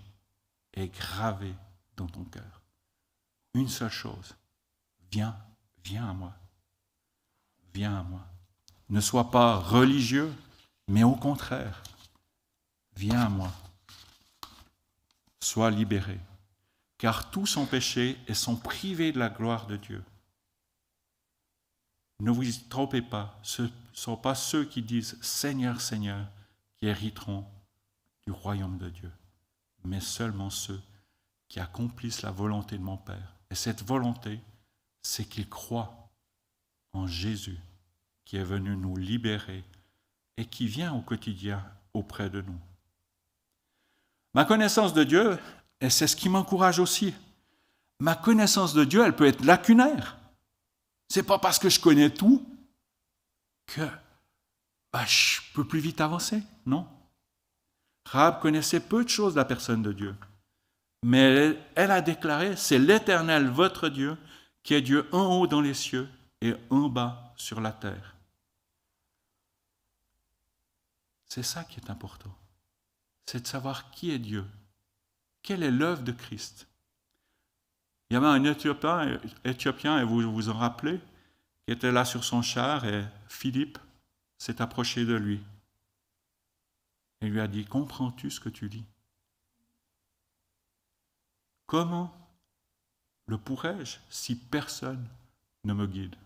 est 0.74 0.88
gravé 0.88 1.52
dans 1.96 2.06
ton 2.06 2.24
cœur. 2.24 2.62
Une 3.54 3.68
seule 3.68 3.90
chose, 3.90 4.36
viens, 5.10 5.36
viens 5.84 6.10
à 6.10 6.12
moi. 6.12 6.34
Viens 7.72 8.00
à 8.00 8.02
moi. 8.02 8.26
Ne 8.88 9.00
sois 9.00 9.30
pas 9.30 9.56
religieux, 9.56 10.32
mais 10.88 11.04
au 11.04 11.14
contraire, 11.14 11.82
viens 12.96 13.20
à 13.20 13.28
moi. 13.28 13.52
Sois 15.40 15.70
libéré, 15.70 16.18
car 16.98 17.30
tous 17.30 17.46
sont 17.46 17.66
péchés 17.66 18.18
et 18.26 18.34
sont 18.34 18.56
privés 18.56 19.12
de 19.12 19.18
la 19.18 19.28
gloire 19.28 19.66
de 19.66 19.76
Dieu. 19.76 20.02
Ne 22.20 22.30
vous 22.30 22.48
y 22.48 22.68
trompez 22.68 23.02
pas, 23.02 23.38
ce 23.42 23.62
ne 23.62 23.68
sont 23.92 24.16
pas 24.16 24.34
ceux 24.34 24.64
qui 24.64 24.82
disent 24.82 25.18
Seigneur, 25.20 25.80
Seigneur 25.80 26.26
qui 26.76 26.86
hériteront 26.86 27.46
du 28.26 28.32
royaume 28.32 28.78
de 28.78 28.88
Dieu, 28.88 29.12
mais 29.84 30.00
seulement 30.00 30.50
ceux 30.50 30.80
qui 31.48 31.60
accomplissent 31.60 32.22
la 32.22 32.30
volonté 32.30 32.78
de 32.78 32.82
mon 32.82 32.96
Père. 32.96 33.34
Et 33.50 33.54
cette 33.54 33.82
volonté, 33.82 34.40
c'est 35.04 35.24
qu'ils 35.24 35.48
croient 35.48 36.10
en 36.92 37.06
Jésus 37.06 37.58
qui 38.24 38.36
est 38.36 38.44
venu 38.44 38.76
nous 38.76 38.96
libérer 38.96 39.62
et 40.36 40.46
qui 40.46 40.66
vient 40.66 40.94
au 40.94 41.02
quotidien 41.02 41.64
auprès 41.92 42.30
de 42.30 42.40
nous. 42.40 42.58
Ma 44.34 44.44
connaissance 44.44 44.94
de 44.94 45.04
Dieu, 45.04 45.38
et 45.80 45.90
c'est 45.90 46.08
ce 46.08 46.16
qui 46.16 46.28
m'encourage 46.28 46.80
aussi, 46.80 47.14
ma 48.00 48.16
connaissance 48.16 48.74
de 48.74 48.84
Dieu, 48.84 49.04
elle 49.04 49.14
peut 49.14 49.26
être 49.26 49.44
lacunaire. 49.44 50.18
C'est 51.08 51.22
pas 51.22 51.38
parce 51.38 51.58
que 51.58 51.68
je 51.68 51.78
connais 51.78 52.10
tout 52.10 52.44
que 53.66 53.86
bah, 54.92 55.04
je 55.06 55.40
peux 55.54 55.66
plus 55.66 55.80
vite 55.80 56.00
avancer, 56.00 56.42
non? 56.66 56.88
Rahab 58.06 58.40
connaissait 58.40 58.80
peu 58.80 59.04
de 59.04 59.08
choses 59.08 59.34
de 59.34 59.38
la 59.38 59.44
personne 59.44 59.82
de 59.82 59.92
Dieu, 59.92 60.14
mais 61.04 61.56
elle, 61.74 61.90
a 61.90 62.00
déclaré, 62.00 62.56
c'est 62.56 62.78
l'Éternel, 62.78 63.48
votre 63.48 63.88
Dieu, 63.88 64.16
qui 64.64 64.74
est 64.74 64.82
Dieu 64.82 65.08
en 65.12 65.26
haut 65.26 65.46
dans 65.46 65.60
les 65.60 65.74
cieux 65.74 66.08
et 66.40 66.54
en 66.70 66.88
bas 66.88 67.32
sur 67.36 67.60
la 67.60 67.70
terre. 67.70 68.16
C'est 71.26 71.44
ça 71.44 71.62
qui 71.62 71.78
est 71.78 71.90
important. 71.90 72.36
C'est 73.26 73.42
de 73.42 73.46
savoir 73.46 73.92
qui 73.92 74.10
est 74.10 74.18
Dieu, 74.18 74.44
quelle 75.42 75.62
est 75.62 75.70
l'œuvre 75.70 76.02
de 76.02 76.12
Christ? 76.12 76.66
Il 78.10 78.14
y 78.14 78.16
avait 78.16 78.26
un 78.26 78.44
Éthiopien, 78.44 80.00
et 80.00 80.04
vous 80.04 80.32
vous 80.32 80.48
en 80.48 80.58
rappelez, 80.58 81.00
qui 81.64 81.72
était 81.72 81.92
là 81.92 82.04
sur 82.04 82.24
son 82.24 82.42
char, 82.42 82.84
et 82.84 83.04
Philippe 83.28 83.78
s'est 84.38 84.60
approché 84.60 85.04
de 85.04 85.14
lui 85.14 85.40
et 87.24 87.28
lui 87.28 87.40
a 87.40 87.48
dit, 87.48 87.64
comprends-tu 87.64 88.30
ce 88.30 88.40
que 88.40 88.50
tu 88.50 88.68
lis 88.68 88.84
Comment 91.66 92.23
le 93.26 93.38
pourrais-je 93.38 93.98
si 94.10 94.36
personne 94.36 95.06
ne 95.64 95.72
me 95.72 95.86
guide? 95.86 96.16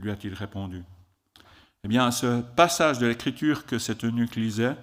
lui 0.00 0.12
a-t-il 0.12 0.32
répondu. 0.32 0.84
Eh 1.82 1.88
bien, 1.88 2.12
ce 2.12 2.40
passage 2.40 3.00
de 3.00 3.06
l'Écriture 3.06 3.66
que 3.66 3.80
cet 3.80 4.04
eunuque 4.04 4.36
lisait, 4.36 4.76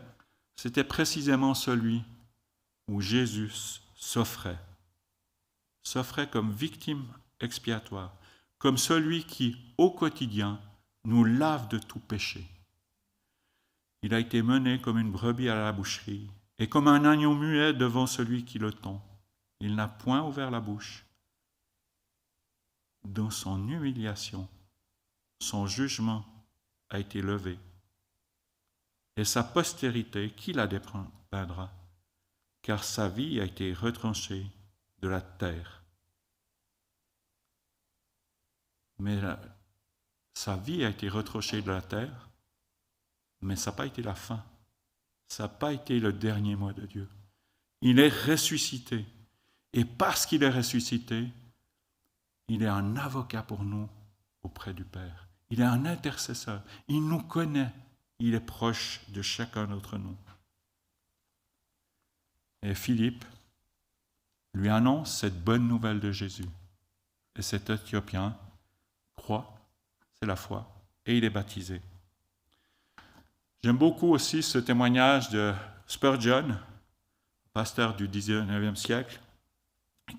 c'était 0.58 0.84
précisément 0.84 1.54
celui 1.54 2.04
où 2.90 3.00
Jésus 3.00 3.52
s'offrait 3.96 4.60
s'offrait 5.86 6.28
comme 6.28 6.52
victime 6.52 7.06
expiatoire, 7.40 8.14
comme 8.58 8.78
celui 8.78 9.24
qui, 9.24 9.56
au 9.78 9.92
quotidien, 9.92 10.60
nous 11.06 11.24
lave 11.24 11.68
de 11.70 11.78
tout 11.78 12.00
péché. 12.00 12.44
Il 14.02 14.14
a 14.14 14.20
été 14.20 14.42
mené 14.42 14.82
comme 14.82 14.98
une 14.98 15.12
brebis 15.12 15.50
à 15.50 15.56
la 15.56 15.72
boucherie, 15.72 16.28
et 16.58 16.68
comme 16.68 16.88
un 16.88 17.06
agneau 17.06 17.36
muet 17.36 17.74
devant 17.74 18.08
celui 18.08 18.46
qui 18.46 18.60
le 18.60 18.74
tend. 18.74 19.04
Il 19.60 19.76
n'a 19.76 19.88
point 19.88 20.24
ouvert 20.24 20.52
la 20.52 20.60
bouche. 20.60 21.06
Dans 23.04 23.30
son 23.30 23.68
humiliation, 23.68 24.48
son 25.40 25.68
jugement 25.68 26.26
a 26.90 27.00
été 27.00 27.22
levé. 27.22 27.58
Et 29.18 29.26
sa 29.26 29.44
postérité, 29.44 30.32
qui 30.32 30.54
la 30.54 30.68
dépeindra 30.68 31.72
Car 32.62 32.84
sa 32.84 33.08
vie 33.08 33.40
a 33.40 33.46
été 33.46 33.74
retranchée 33.74 34.46
de 35.00 35.08
la 35.08 35.22
terre. 35.22 35.84
Mais 38.98 39.20
sa 40.34 40.58
vie 40.58 40.84
a 40.84 40.90
été 40.90 41.10
retrochée 41.10 41.62
de 41.62 41.72
la 41.72 41.82
terre, 41.82 42.30
mais 43.42 43.56
ça 43.56 43.72
n'a 43.72 43.78
pas 43.78 43.86
été 43.86 44.02
la 44.02 44.16
fin. 44.16 44.44
Ça 45.28 45.44
n'a 45.44 45.50
pas 45.50 45.74
été 45.74 46.00
le 46.00 46.14
dernier 46.14 46.56
mot 46.56 46.72
de 46.72 46.86
Dieu. 46.86 47.10
Il 47.82 48.00
est 48.00 48.10
ressuscité. 48.10 49.06
Et 49.76 49.84
parce 49.84 50.26
qu'il 50.26 50.42
est 50.42 50.50
ressuscité, 50.50 51.28
il 52.48 52.64
est 52.64 52.68
un 52.68 52.96
avocat 52.96 53.44
pour 53.44 53.64
nous 53.64 53.90
auprès 54.42 54.74
du 54.74 54.86
Père. 54.86 55.28
Il 55.50 55.60
est 55.60 55.66
un 55.66 55.86
intercesseur. 55.86 56.64
Il 56.88 57.06
nous 57.06 57.22
connaît. 57.22 57.72
Il 58.20 58.34
est 58.36 58.40
proche 58.40 59.02
de 59.10 59.22
chacun 59.22 59.66
d'entre 59.66 59.98
nous. 59.98 60.16
Et 62.62 62.74
Philippe 62.74 63.26
lui 64.54 64.70
annonce 64.70 65.20
cette 65.20 65.44
bonne 65.44 65.68
nouvelle 65.68 66.00
de 66.00 66.14
Jésus. 66.14 66.48
Et 67.36 67.42
cet 67.42 67.70
Éthiopien 67.70 68.38
croit, 69.18 69.60
c'est 70.14 70.26
la 70.26 70.38
foi, 70.38 70.74
et 71.06 71.18
il 71.18 71.26
est 71.26 71.30
baptisé. 71.30 71.82
J'aime 73.62 73.78
beaucoup 73.78 74.14
aussi 74.14 74.42
ce 74.42 74.58
témoignage 74.58 75.30
de 75.32 75.54
Spurgeon, 75.86 76.58
pasteur 77.52 77.94
du 77.98 78.08
19e 78.08 78.76
siècle, 78.76 79.20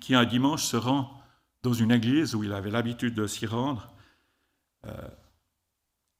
qui 0.01 0.15
un 0.15 0.25
dimanche 0.25 0.63
se 0.63 0.77
rend 0.77 1.21
dans 1.63 1.73
une 1.73 1.91
église 1.91 2.35
où 2.35 2.43
il 2.43 2.53
avait 2.53 2.71
l'habitude 2.71 3.13
de 3.13 3.27
s'y 3.27 3.45
rendre, 3.45 3.91
euh, 4.85 5.09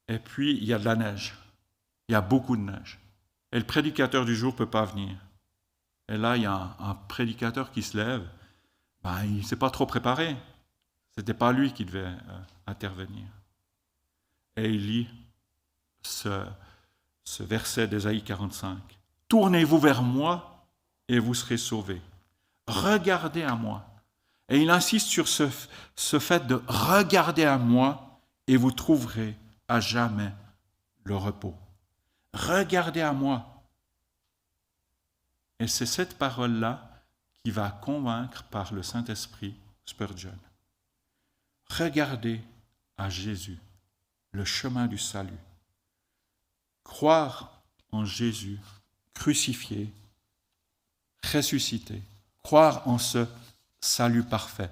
et 0.08 0.20
puis 0.20 0.58
il 0.58 0.64
y 0.66 0.74
a 0.74 0.80
de 0.80 0.86
la 0.86 0.96
neige, 0.96 1.36
il 2.08 2.14
y 2.14 2.16
a 2.16 2.22
beaucoup 2.22 2.56
de 2.56 2.62
neige, 2.62 3.00
et 3.52 3.60
le 3.60 3.66
prédicateur 3.66 4.26
du 4.26 4.36
jour 4.36 4.54
ne 4.54 4.58
peut 4.58 4.70
pas 4.70 4.86
venir. 4.86 5.18
Et 6.10 6.18
là, 6.18 6.38
il 6.38 6.44
y 6.44 6.46
a 6.46 6.76
un, 6.80 6.96
prédicateur 6.96 7.72
qui 7.72 7.84
se 7.84 7.98
lève, 7.98 8.28
ben, 9.04 9.24
il 9.26 9.38
ne 9.38 9.42
s'est 9.42 9.58
pas 9.58 9.70
trop 9.70 9.86
préparé, 9.86 10.36
ce 11.16 11.22
n'était 11.22 11.34
pas 11.34 11.52
lui 11.52 11.74
qui 11.74 11.86
devait 11.86 12.00
euh, 12.06 12.40
intervenir. 12.66 13.26
Et 14.56 14.70
il 14.70 14.88
lit 14.88 15.08
ce, 16.02 16.46
ce 17.24 17.44
verset 17.44 17.88
d'Ésaïe 17.88 18.24
45. 18.24 18.78
Tournez-vous 19.28 19.80
vers 19.80 20.02
moi 20.02 20.66
et 21.08 21.20
vous 21.20 21.34
serez 21.34 21.58
sauvés. 21.58 22.02
Regardez 22.68 23.44
à 23.44 23.56
moi. 23.56 23.86
Et 24.50 24.62
il 24.62 24.70
insiste 24.70 25.08
sur 25.08 25.28
ce, 25.28 25.50
fait 26.20 26.48
de 26.48 26.62
regarder 26.68 27.46
à 27.46 27.58
moi 27.58 28.22
et 28.48 28.56
vous 28.58 28.72
trouverez 28.72 29.36
à 29.68 29.80
jamais 29.80 30.32
le 31.04 31.16
repos. 31.16 31.56
Regardez 32.34 33.02
à 33.02 33.14
moi. 33.14 33.64
Et 35.60 35.68
c'est 35.68 35.86
cette 35.86 36.18
parole-là 36.18 36.90
qui 37.44 37.52
va 37.52 37.72
convaincre 37.72 38.44
par 38.44 38.74
le 38.74 38.84
Saint-Esprit 38.84 39.56
Spurgeon. 39.86 40.38
Regardez 41.70 42.42
à 42.98 43.10
Jésus, 43.10 43.60
le 44.32 44.46
chemin 44.46 44.88
du 44.88 44.98
salut. 44.98 45.40
Croire 46.84 47.62
en 47.92 48.06
Jésus 48.06 48.60
crucifié, 49.18 49.92
ressuscité, 51.34 52.02
croire 52.48 52.88
en 52.88 52.98
ce 52.98 53.28
salut 53.82 54.24
parfait. 54.24 54.72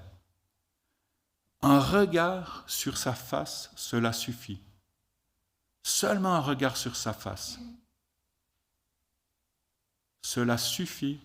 Un 1.60 1.78
regard 1.78 2.64
sur 2.66 2.96
sa 2.96 3.12
face, 3.12 3.70
cela 3.76 4.14
suffit. 4.14 4.62
Seulement 5.82 6.36
un 6.36 6.40
regard 6.40 6.78
sur 6.78 6.96
sa 6.96 7.12
face. 7.12 7.58
Cela 10.22 10.56
suffit 10.56 11.20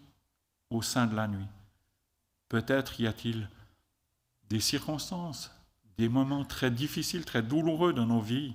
au 0.69 0.81
sein 0.81 1.07
de 1.07 1.15
la 1.15 1.29
nuit. 1.29 1.47
Peut-être 2.49 2.99
y 2.99 3.07
a-t-il 3.07 3.49
des 4.49 4.59
circonstances, 4.59 5.51
des 5.97 6.09
moments 6.09 6.43
très 6.43 6.69
difficiles, 6.69 7.23
très 7.23 7.43
douloureux 7.43 7.93
dans 7.93 8.07
nos 8.07 8.19
vies. 8.19 8.53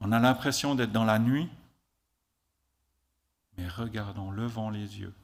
On 0.00 0.10
a 0.10 0.18
l'impression 0.18 0.74
d'être 0.74 0.90
dans 0.90 1.04
la 1.04 1.20
nuit, 1.20 1.48
mais 3.56 3.68
regardons, 3.68 4.32
levons 4.32 4.70
les 4.70 4.98
yeux. 4.98 5.14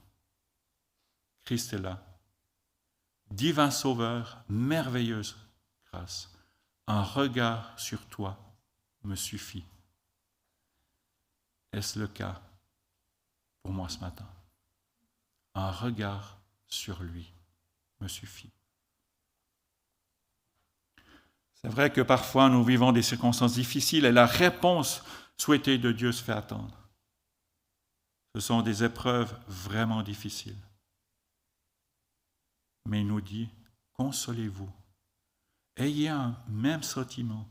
Christ 1.46 1.72
est 1.72 1.78
là. 1.78 2.02
Divin 3.30 3.70
Sauveur, 3.70 4.42
merveilleuse 4.48 5.36
grâce. 5.90 6.36
Un 6.88 7.02
regard 7.02 7.78
sur 7.78 8.04
toi 8.06 8.36
me 9.04 9.14
suffit. 9.14 9.64
Est-ce 11.72 11.98
le 12.00 12.08
cas 12.08 12.42
pour 13.62 13.72
moi 13.72 13.88
ce 13.88 14.00
matin? 14.00 14.28
Un 15.54 15.70
regard 15.70 16.38
sur 16.66 17.02
lui 17.02 17.32
me 18.00 18.08
suffit. 18.08 18.50
C'est 21.54 21.68
vrai 21.68 21.92
que 21.92 22.00
parfois 22.00 22.48
nous 22.48 22.64
vivons 22.64 22.90
des 22.90 23.02
circonstances 23.02 23.54
difficiles 23.54 24.04
et 24.04 24.12
la 24.12 24.26
réponse 24.26 25.04
souhaitée 25.36 25.78
de 25.78 25.92
Dieu 25.92 26.10
se 26.10 26.24
fait 26.24 26.32
attendre. 26.32 26.76
Ce 28.34 28.40
sont 28.40 28.62
des 28.62 28.82
épreuves 28.82 29.38
vraiment 29.46 30.02
difficiles. 30.02 30.58
Mais 32.86 33.00
il 33.00 33.06
nous 33.06 33.20
dit, 33.20 33.48
consolez-vous, 33.94 34.70
ayez 35.76 36.08
un 36.08 36.36
même 36.48 36.82
sentiment. 36.82 37.46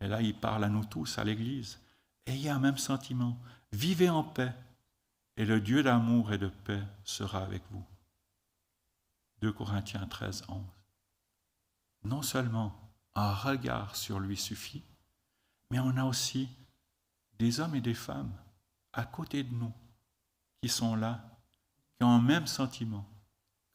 Et 0.00 0.08
là, 0.08 0.22
il 0.22 0.34
parle 0.34 0.64
à 0.64 0.68
nous 0.68 0.84
tous, 0.84 1.18
à 1.18 1.24
l'Église. 1.24 1.80
Ayez 2.26 2.50
un 2.50 2.58
même 2.58 2.78
sentiment, 2.78 3.38
vivez 3.72 4.10
en 4.10 4.22
paix, 4.22 4.54
et 5.36 5.44
le 5.44 5.60
Dieu 5.60 5.82
d'amour 5.82 6.32
et 6.32 6.38
de 6.38 6.48
paix 6.48 6.82
sera 7.04 7.42
avec 7.42 7.62
vous. 7.70 7.84
2 9.40 9.52
Corinthiens 9.52 10.06
13, 10.06 10.44
11. 10.48 10.62
Non 12.04 12.22
seulement 12.22 12.74
un 13.14 13.32
regard 13.32 13.96
sur 13.96 14.18
lui 14.20 14.36
suffit, 14.36 14.82
mais 15.70 15.78
on 15.78 15.96
a 15.96 16.04
aussi 16.04 16.48
des 17.38 17.60
hommes 17.60 17.74
et 17.74 17.80
des 17.80 17.94
femmes 17.94 18.32
à 18.92 19.04
côté 19.04 19.42
de 19.44 19.54
nous 19.54 19.72
qui 20.60 20.68
sont 20.68 20.96
là, 20.96 21.38
qui 21.96 22.04
ont 22.04 22.10
un 22.10 22.20
même 22.20 22.46
sentiment, 22.46 23.06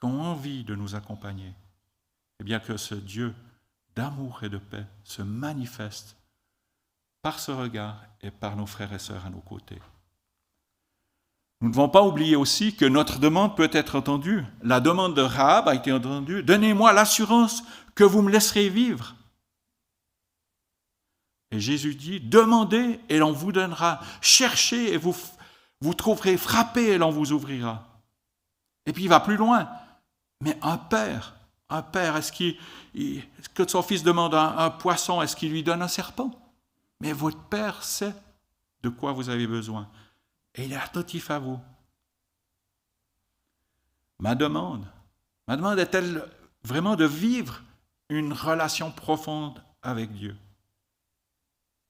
ont 0.04 0.22
envie 0.22 0.64
de 0.64 0.76
nous 0.76 0.96
accompagner. 0.96 1.54
Eh 2.40 2.44
bien 2.44 2.60
que 2.60 2.78
ce 2.78 2.96
Dieu 2.96 3.34
d'amour 3.96 4.44
et 4.44 4.50
de 4.50 4.58
paix 4.58 4.86
se 5.04 5.22
manifeste 5.22 6.18
par 7.22 7.40
ce 7.40 7.52
regard 7.52 8.04
et 8.22 8.32
par 8.32 8.56
nos 8.56 8.66
frères 8.66 8.94
et 8.94 9.00
sœurs 9.00 9.26
à 9.26 9.30
nos 9.30 9.40
côtés. 9.40 9.82
Nous 11.62 11.70
ne 11.70 11.74
devons 11.74 11.88
pas 11.88 12.04
oublier 12.04 12.36
aussi 12.36 12.76
que 12.76 12.84
notre 12.84 13.20
demande 13.20 13.56
peut 13.56 13.70
être 13.72 13.96
entendue. 13.96 14.44
La 14.62 14.82
demande 14.82 15.16
de 15.16 15.22
Rahab 15.22 15.70
a 15.70 15.76
été 15.76 15.94
entendue. 15.94 16.44
Donnez-moi 16.44 16.92
l'assurance 16.92 17.64
que 17.96 18.04
vous 18.04 18.22
me 18.22 18.30
laisserez 18.30 18.68
vivre. 18.68 19.16
Et 21.52 21.62
Jésus 21.62 21.96
dit, 21.96 22.20
demandez 22.20 23.00
et 23.08 23.20
l'on 23.20 23.32
vous 23.32 23.54
donnera. 23.54 24.02
Cherchez 24.20 24.92
et 24.92 24.98
vous, 24.98 25.16
vous 25.80 25.94
trouverez. 25.94 26.36
Frappez 26.36 26.90
et 26.90 26.98
l'on 26.98 27.12
vous 27.12 27.32
ouvrira. 27.32 27.88
Et 28.86 28.92
puis 28.92 29.04
il 29.04 29.10
va 29.10 29.22
plus 29.22 29.38
loin. 29.38 29.70
Mais 30.44 30.58
un 30.62 30.78
père, 30.78 31.36
un 31.70 31.82
père, 31.82 32.18
est-ce 32.18 32.34
qu'il, 32.34 32.58
que 33.54 33.66
son 33.66 33.82
fils 33.82 34.04
demande 34.04 34.36
un, 34.36 34.58
un 34.58 34.70
poisson, 34.70 35.22
est-ce 35.22 35.38
qu'il 35.38 35.52
lui 35.52 35.64
donne 35.64 35.82
un 35.82 35.88
serpent? 35.88 36.32
Mais 37.00 37.14
votre 37.14 37.40
père 37.40 37.82
sait 37.82 38.14
de 38.82 38.90
quoi 38.90 39.14
vous 39.14 39.30
avez 39.30 39.48
besoin. 39.48 39.90
Et 40.56 40.66
il 40.66 40.74
est 40.74 40.78
attentif 40.78 41.32
à 41.32 41.40
vous. 41.40 41.60
Ma 44.20 44.36
demande, 44.36 44.86
ma 45.48 45.56
demande 45.56 45.80
est-elle 45.80 46.30
vraiment 46.64 46.98
de 46.98 47.06
vivre 47.06 47.62
une 48.10 48.34
relation 48.34 48.92
profonde 48.92 49.64
avec 49.82 50.12
Dieu? 50.12 50.36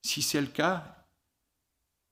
Si 0.03 0.21
c'est 0.21 0.41
le 0.41 0.47
cas, 0.47 0.83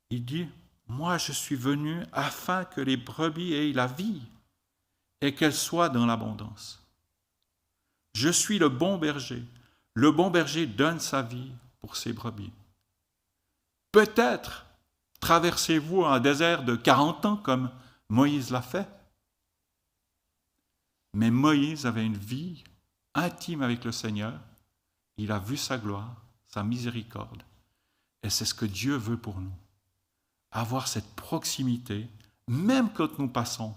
il 0.10 0.26
dit, 0.26 0.48
moi 0.88 1.20
je 1.20 1.34
suis 1.34 1.56
venu 1.56 2.04
afin 2.12 2.66
que 2.66 2.82
les 2.82 2.98
brebis 2.98 3.54
aient 3.54 3.74
la 3.74 3.86
vie 3.86 4.24
et 5.22 5.34
qu'elles 5.34 5.54
soient 5.54 5.90
dans 5.90 6.06
l'abondance. 6.06 6.84
Je 8.14 8.30
suis 8.30 8.60
le 8.60 8.70
bon 8.70 8.98
berger. 8.98 9.44
Le 9.94 10.12
bon 10.12 10.30
berger 10.30 10.66
donne 10.66 11.00
sa 11.00 11.22
vie 11.22 11.52
pour 11.80 11.96
ses 11.96 12.14
brebis. 12.14 12.52
Peut-être 13.92 14.66
Traversez-vous 15.22 16.04
un 16.04 16.20
désert 16.20 16.64
de 16.64 16.76
40 16.76 17.26
ans 17.26 17.38
comme 17.38 17.72
Moïse 18.10 18.50
l'a 18.50 18.64
fait 18.64 18.90
Mais 21.14 21.32
Moïse 21.32 21.86
avait 21.86 22.06
une 22.06 22.18
vie 22.18 22.64
intime 23.14 23.62
avec 23.62 23.86
le 23.86 23.92
Seigneur. 23.92 24.34
Il 25.18 25.32
a 25.32 25.38
vu 25.40 25.58
sa 25.58 25.78
gloire, 25.78 26.26
sa 26.48 26.64
miséricorde. 26.64 27.44
Et 28.24 28.30
c'est 28.30 28.46
ce 28.46 28.56
que 28.56 28.66
Dieu 28.66 28.96
veut 28.96 29.18
pour 29.18 29.40
nous. 29.40 29.54
Avoir 30.52 30.88
cette 30.88 31.16
proximité, 31.16 32.10
même 32.48 32.92
quand 32.92 33.20
nous 33.20 33.30
passons 33.30 33.76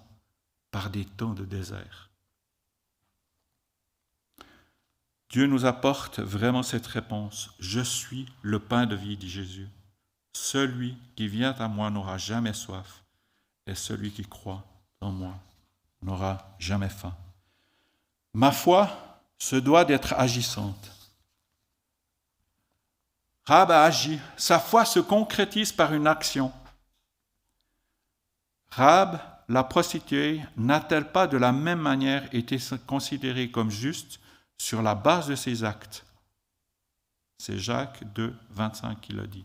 par 0.74 0.90
des 0.90 1.04
temps 1.04 1.34
de 1.34 1.44
désert. 1.44 2.10
Dieu 5.30 5.46
nous 5.46 5.66
apporte 5.66 6.18
vraiment 6.18 6.64
cette 6.64 6.88
réponse. 6.88 7.50
Je 7.60 7.78
suis 7.78 8.26
le 8.42 8.58
pain 8.58 8.84
de 8.84 8.96
vie, 8.96 9.16
dit 9.16 9.30
Jésus. 9.30 9.68
Celui 10.32 10.96
qui 11.14 11.28
vient 11.28 11.52
à 11.52 11.68
moi 11.68 11.90
n'aura 11.90 12.18
jamais 12.18 12.54
soif, 12.54 13.04
et 13.68 13.76
celui 13.76 14.10
qui 14.10 14.24
croit 14.24 14.64
en 15.00 15.12
moi 15.12 15.38
n'aura 16.02 16.56
jamais 16.58 16.88
faim. 16.88 17.14
Ma 18.32 18.50
foi 18.50 18.90
se 19.38 19.54
doit 19.54 19.84
d'être 19.84 20.14
agissante. 20.14 20.90
Rab 23.44 23.70
a 23.70 23.84
agi, 23.84 24.18
sa 24.36 24.58
foi 24.58 24.84
se 24.84 24.98
concrétise 24.98 25.70
par 25.70 25.94
une 25.94 26.08
action. 26.08 26.52
Rab, 28.70 29.20
la 29.48 29.64
prostituée, 29.64 30.40
n'a-t-elle 30.56 31.10
pas 31.10 31.26
de 31.26 31.36
la 31.36 31.52
même 31.52 31.80
manière 31.80 32.32
été 32.34 32.58
considérée 32.86 33.50
comme 33.50 33.70
juste 33.70 34.20
sur 34.56 34.82
la 34.82 34.94
base 34.94 35.28
de 35.28 35.34
ses 35.34 35.64
actes? 35.64 36.04
C'est 37.38 37.58
Jacques 37.58 38.04
2, 38.14 38.34
25 38.50 39.00
qui 39.00 39.12
l'a 39.12 39.26
dit. 39.26 39.44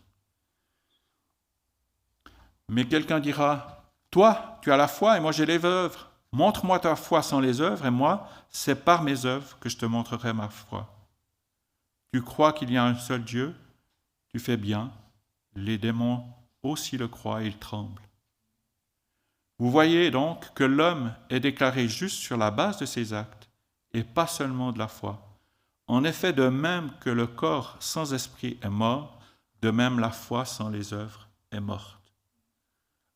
Mais 2.68 2.86
quelqu'un 2.86 3.20
dira, 3.20 3.84
toi, 4.10 4.58
tu 4.62 4.72
as 4.72 4.76
la 4.76 4.88
foi 4.88 5.16
et 5.16 5.20
moi 5.20 5.32
j'ai 5.32 5.46
les 5.46 5.64
œuvres. 5.64 6.08
Montre-moi 6.32 6.78
ta 6.78 6.94
foi 6.94 7.22
sans 7.22 7.40
les 7.40 7.60
œuvres 7.60 7.84
et 7.84 7.90
moi, 7.90 8.28
c'est 8.48 8.84
par 8.84 9.02
mes 9.02 9.26
œuvres 9.26 9.58
que 9.58 9.68
je 9.68 9.76
te 9.76 9.86
montrerai 9.86 10.32
ma 10.32 10.48
foi. 10.48 10.88
Tu 12.12 12.22
crois 12.22 12.52
qu'il 12.52 12.72
y 12.72 12.76
a 12.76 12.84
un 12.84 12.94
seul 12.94 13.24
Dieu? 13.24 13.54
Tu 14.28 14.38
fais 14.38 14.56
bien. 14.56 14.92
Les 15.56 15.78
démons 15.78 16.24
aussi 16.62 16.96
le 16.96 17.08
croient 17.08 17.42
et 17.42 17.48
ils 17.48 17.58
tremblent. 17.58 18.00
Vous 19.60 19.70
voyez 19.70 20.10
donc 20.10 20.54
que 20.54 20.64
l'homme 20.64 21.12
est 21.28 21.38
déclaré 21.38 21.86
juste 21.86 22.16
sur 22.16 22.38
la 22.38 22.50
base 22.50 22.78
de 22.78 22.86
ses 22.86 23.12
actes 23.12 23.50
et 23.92 24.02
pas 24.02 24.26
seulement 24.26 24.72
de 24.72 24.78
la 24.78 24.88
foi. 24.88 25.36
En 25.86 26.02
effet, 26.02 26.32
de 26.32 26.48
même 26.48 26.90
que 27.00 27.10
le 27.10 27.26
corps 27.26 27.76
sans 27.78 28.14
esprit 28.14 28.58
est 28.62 28.70
mort, 28.70 29.20
de 29.60 29.70
même 29.70 29.98
la 29.98 30.10
foi 30.10 30.46
sans 30.46 30.70
les 30.70 30.94
œuvres 30.94 31.28
est 31.52 31.60
morte. 31.60 32.00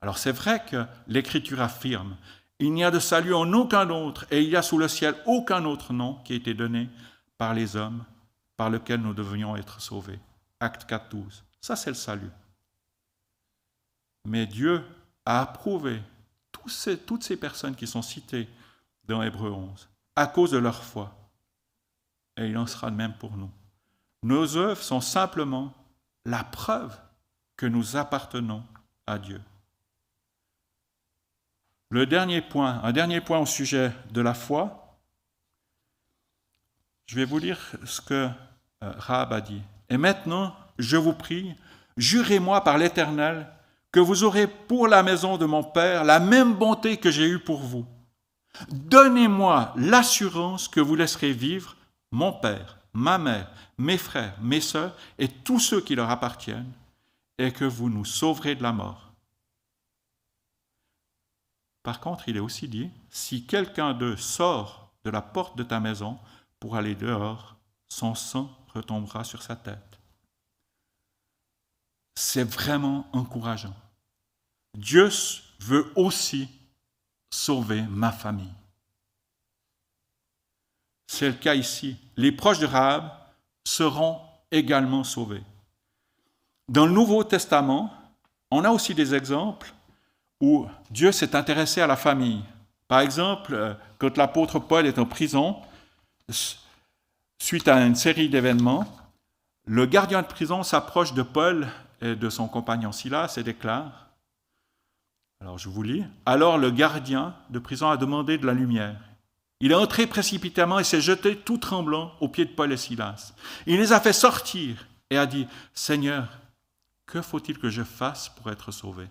Alors 0.02 0.18
c'est 0.18 0.32
vrai 0.32 0.62
que 0.66 0.84
l'Écriture 1.06 1.62
affirme, 1.62 2.14
il 2.58 2.74
n'y 2.74 2.84
a 2.84 2.90
de 2.90 2.98
salut 2.98 3.32
en 3.32 3.50
aucun 3.54 3.88
autre, 3.88 4.26
et 4.30 4.42
il 4.42 4.50
n'y 4.50 4.56
a 4.56 4.62
sous 4.62 4.76
le 4.76 4.88
ciel 4.88 5.14
aucun 5.24 5.64
autre 5.64 5.94
nom 5.94 6.16
qui 6.24 6.34
a 6.34 6.36
été 6.36 6.52
donné 6.52 6.90
par 7.38 7.54
les 7.54 7.74
hommes 7.74 8.04
par 8.58 8.68
lequel 8.68 9.00
nous 9.00 9.14
devions 9.14 9.56
être 9.56 9.80
sauvés. 9.80 10.20
Acte 10.60 10.84
4, 10.84 11.08
12. 11.08 11.42
Ça, 11.62 11.74
c'est 11.74 11.90
le 11.90 11.94
salut. 11.94 12.30
Mais 14.26 14.44
Dieu 14.44 14.84
a 15.24 15.40
approuvé 15.40 16.02
toutes 17.06 17.24
ces 17.24 17.36
personnes 17.36 17.74
qui 17.74 17.86
sont 17.86 18.02
citées 18.02 18.48
dans 19.06 19.22
Hébreu 19.22 19.50
11 19.50 19.88
à 20.16 20.26
cause 20.26 20.50
de 20.50 20.58
leur 20.58 20.82
foi. 20.82 21.14
Et 22.36 22.46
il 22.46 22.58
en 22.58 22.66
sera 22.66 22.90
de 22.90 22.96
même 22.96 23.14
pour 23.14 23.36
nous. 23.36 23.50
Nos 24.22 24.56
œuvres 24.56 24.82
sont 24.82 25.00
simplement 25.00 25.72
la 26.24 26.44
preuve 26.44 26.96
que 27.56 27.66
nous 27.66 27.96
appartenons 27.96 28.64
à 29.06 29.18
Dieu. 29.18 29.40
Le 31.90 32.06
dernier 32.06 32.40
point, 32.40 32.80
un 32.82 32.92
dernier 32.92 33.20
point 33.20 33.38
au 33.38 33.46
sujet 33.46 33.92
de 34.10 34.20
la 34.20 34.34
foi. 34.34 34.98
Je 37.06 37.16
vais 37.16 37.24
vous 37.24 37.38
lire 37.38 37.60
ce 37.84 38.00
que 38.00 38.14
euh, 38.14 38.92
Rahab 38.96 39.32
a 39.32 39.40
dit. 39.40 39.62
Et 39.90 39.96
maintenant, 39.96 40.56
je 40.78 40.96
vous 40.96 41.12
prie, 41.12 41.54
jurez-moi 41.96 42.64
par 42.64 42.78
l'Éternel 42.78 43.46
que 43.94 44.00
vous 44.00 44.24
aurez 44.24 44.48
pour 44.48 44.88
la 44.88 45.04
maison 45.04 45.38
de 45.38 45.44
mon 45.44 45.62
Père 45.62 46.02
la 46.02 46.18
même 46.18 46.54
bonté 46.54 46.96
que 46.96 47.12
j'ai 47.12 47.28
eue 47.28 47.38
pour 47.38 47.60
vous. 47.60 47.86
Donnez-moi 48.68 49.72
l'assurance 49.76 50.66
que 50.66 50.80
vous 50.80 50.96
laisserez 50.96 51.32
vivre 51.32 51.76
mon 52.10 52.32
Père, 52.32 52.78
ma 52.92 53.18
mère, 53.18 53.48
mes 53.78 53.96
frères, 53.96 54.36
mes 54.40 54.60
sœurs 54.60 54.96
et 55.16 55.28
tous 55.28 55.60
ceux 55.60 55.80
qui 55.80 55.94
leur 55.94 56.10
appartiennent, 56.10 56.72
et 57.38 57.52
que 57.52 57.64
vous 57.64 57.88
nous 57.88 58.04
sauverez 58.04 58.56
de 58.56 58.64
la 58.64 58.72
mort. 58.72 59.12
Par 61.84 62.00
contre, 62.00 62.28
il 62.28 62.36
est 62.36 62.40
aussi 62.40 62.66
dit, 62.66 62.90
si 63.10 63.46
quelqu'un 63.46 63.94
d'eux 63.94 64.16
sort 64.16 64.90
de 65.04 65.10
la 65.10 65.22
porte 65.22 65.56
de 65.56 65.62
ta 65.62 65.78
maison 65.78 66.18
pour 66.58 66.74
aller 66.74 66.96
dehors, 66.96 67.54
son 67.86 68.16
sang 68.16 68.50
retombera 68.74 69.22
sur 69.22 69.44
sa 69.44 69.54
tête. 69.54 70.00
C'est 72.16 72.42
vraiment 72.42 73.06
encourageant. 73.12 73.74
Dieu 74.74 75.08
veut 75.60 75.90
aussi 75.96 76.48
sauver 77.30 77.82
ma 77.88 78.12
famille. 78.12 78.52
C'est 81.06 81.28
le 81.28 81.34
cas 81.34 81.54
ici. 81.54 81.96
Les 82.16 82.32
proches 82.32 82.58
de 82.58 82.66
Rahab 82.66 83.10
seront 83.64 84.20
également 84.50 85.04
sauvés. 85.04 85.42
Dans 86.68 86.86
le 86.86 86.92
Nouveau 86.92 87.24
Testament, 87.24 87.92
on 88.50 88.64
a 88.64 88.70
aussi 88.70 88.94
des 88.94 89.14
exemples 89.14 89.72
où 90.40 90.66
Dieu 90.90 91.12
s'est 91.12 91.36
intéressé 91.36 91.80
à 91.80 91.86
la 91.86 91.96
famille. 91.96 92.42
Par 92.88 93.00
exemple, 93.00 93.54
euh, 93.54 93.74
quand 93.98 94.16
l'apôtre 94.16 94.58
Paul 94.58 94.86
est 94.86 94.98
en 94.98 95.06
prison, 95.06 95.56
suite 97.38 97.68
à 97.68 97.84
une 97.84 97.94
série 97.94 98.28
d'événements, 98.28 98.86
le 99.66 99.86
gardien 99.86 100.22
de 100.22 100.26
prison 100.26 100.62
s'approche 100.62 101.14
de 101.14 101.22
Paul 101.22 101.68
et 102.00 102.14
de 102.14 102.30
son 102.30 102.48
compagnon 102.48 102.92
Silas 102.92 103.34
et 103.36 103.42
déclare, 103.42 104.03
alors 105.44 105.58
je 105.58 105.68
vous 105.68 105.82
lis, 105.82 106.02
alors 106.24 106.56
le 106.56 106.70
gardien 106.70 107.36
de 107.50 107.58
prison 107.58 107.90
a 107.90 107.98
demandé 107.98 108.38
de 108.38 108.46
la 108.46 108.54
lumière. 108.54 108.98
Il 109.60 109.72
est 109.72 109.74
entré 109.76 110.06
précipitamment 110.06 110.78
et 110.78 110.84
s'est 110.84 111.02
jeté 111.02 111.36
tout 111.36 111.58
tremblant 111.58 112.14
aux 112.22 112.28
pieds 112.28 112.46
de 112.46 112.50
Paul 112.50 112.72
et 112.72 112.78
Silas. 112.78 113.34
Il 113.66 113.76
les 113.76 113.92
a 113.92 114.00
fait 114.00 114.14
sortir 114.14 114.86
et 115.10 115.18
a 115.18 115.26
dit, 115.26 115.46
Seigneur, 115.74 116.28
que 117.04 117.20
faut-il 117.20 117.58
que 117.58 117.68
je 117.68 117.82
fasse 117.82 118.30
pour 118.30 118.50
être 118.50 118.72
sauvé? 118.72 119.06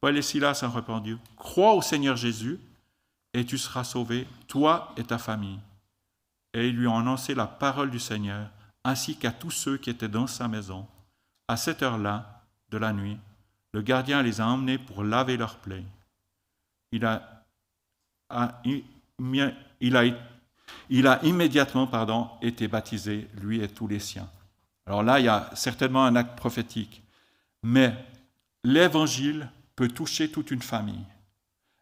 Paul 0.00 0.16
et 0.16 0.22
Silas 0.22 0.62
ont 0.62 0.70
répondu, 0.70 1.18
Crois 1.36 1.74
au 1.74 1.82
Seigneur 1.82 2.14
Jésus 2.16 2.60
et 3.32 3.44
tu 3.44 3.58
seras 3.58 3.82
sauvé, 3.82 4.28
toi 4.46 4.94
et 4.96 5.02
ta 5.02 5.18
famille. 5.18 5.58
Et 6.52 6.68
ils 6.68 6.76
lui 6.76 6.86
ont 6.86 6.96
annoncé 6.96 7.34
la 7.34 7.48
parole 7.48 7.90
du 7.90 7.98
Seigneur, 7.98 8.50
ainsi 8.84 9.16
qu'à 9.16 9.32
tous 9.32 9.50
ceux 9.50 9.78
qui 9.78 9.90
étaient 9.90 10.06
dans 10.06 10.28
sa 10.28 10.46
maison. 10.46 10.86
À 11.48 11.56
cette 11.56 11.82
heure-là 11.82 12.44
de 12.70 12.78
la 12.78 12.92
nuit, 12.92 13.18
le 13.74 13.82
gardien 13.82 14.22
les 14.22 14.40
a 14.40 14.46
emmenés 14.46 14.78
pour 14.78 15.02
laver 15.02 15.36
leurs 15.36 15.56
plaies. 15.56 15.82
Il 16.92 17.04
a, 17.04 17.44
immédiatement 21.24 22.38
été 22.40 22.68
baptisé, 22.68 23.28
lui 23.34 23.60
et 23.64 23.68
tous 23.68 23.88
les 23.88 23.98
siens. 23.98 24.30
Alors 24.86 25.02
là, 25.02 25.18
il 25.18 25.24
y 25.24 25.28
a 25.28 25.50
certainement 25.56 26.04
un 26.04 26.14
acte 26.14 26.38
prophétique. 26.38 27.02
Mais 27.64 27.92
l'évangile 28.62 29.50
peut 29.74 29.88
toucher 29.88 30.30
toute 30.30 30.52
une 30.52 30.62
famille. 30.62 31.04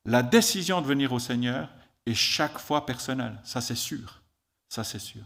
La 0.06 0.22
décision 0.22 0.80
de 0.80 0.86
venir 0.86 1.12
au 1.12 1.18
Seigneur 1.18 1.68
est 2.06 2.14
chaque 2.14 2.58
fois 2.58 2.86
personnelle, 2.86 3.38
ça 3.44 3.60
c'est 3.60 3.76
sûr. 3.76 4.22
Ça 4.70 4.82
c'est 4.82 4.98
sûr. 4.98 5.24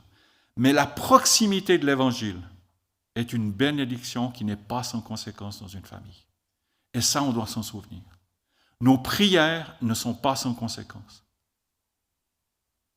Mais 0.57 0.73
la 0.73 0.87
proximité 0.87 1.79
de 1.79 1.87
l'évangile 1.87 2.41
est 3.15 3.33
une 3.33 3.53
bénédiction 3.53 4.33
qui 4.33 4.45
n'est 4.45 4.57
pas 4.57 4.83
sans 4.83 5.01
conséquence 5.01 5.61
dans 5.61 5.69
une 5.69 5.85
famille. 5.85 6.26
Et 6.97 7.03
ça, 7.03 7.23
on 7.23 7.31
doit 7.31 7.47
s'en 7.47 7.63
souvenir. 7.63 8.01
Nos 8.81 8.97
prières 8.97 9.77
ne 9.83 9.93
sont 9.93 10.15
pas 10.15 10.35
sans 10.35 10.55
conséquence. 10.55 11.23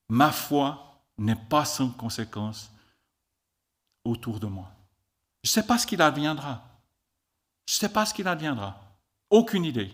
Ma 0.07 0.31
foi 0.31 1.03
n'est 1.17 1.35
pas 1.35 1.65
sans 1.65 1.89
conséquence 1.89 2.71
autour 4.05 4.39
de 4.39 4.47
moi. 4.47 4.71
Je 5.43 5.49
ne 5.49 5.51
sais 5.51 5.67
pas 5.67 5.77
ce 5.77 5.85
qu'il 5.85 6.01
adviendra. 6.01 6.63
Je 7.67 7.75
ne 7.75 7.79
sais 7.79 7.89
pas 7.89 8.05
ce 8.05 8.13
qu'il 8.13 8.29
adviendra. 8.29 8.81
Aucune 9.29 9.65
idée. 9.65 9.93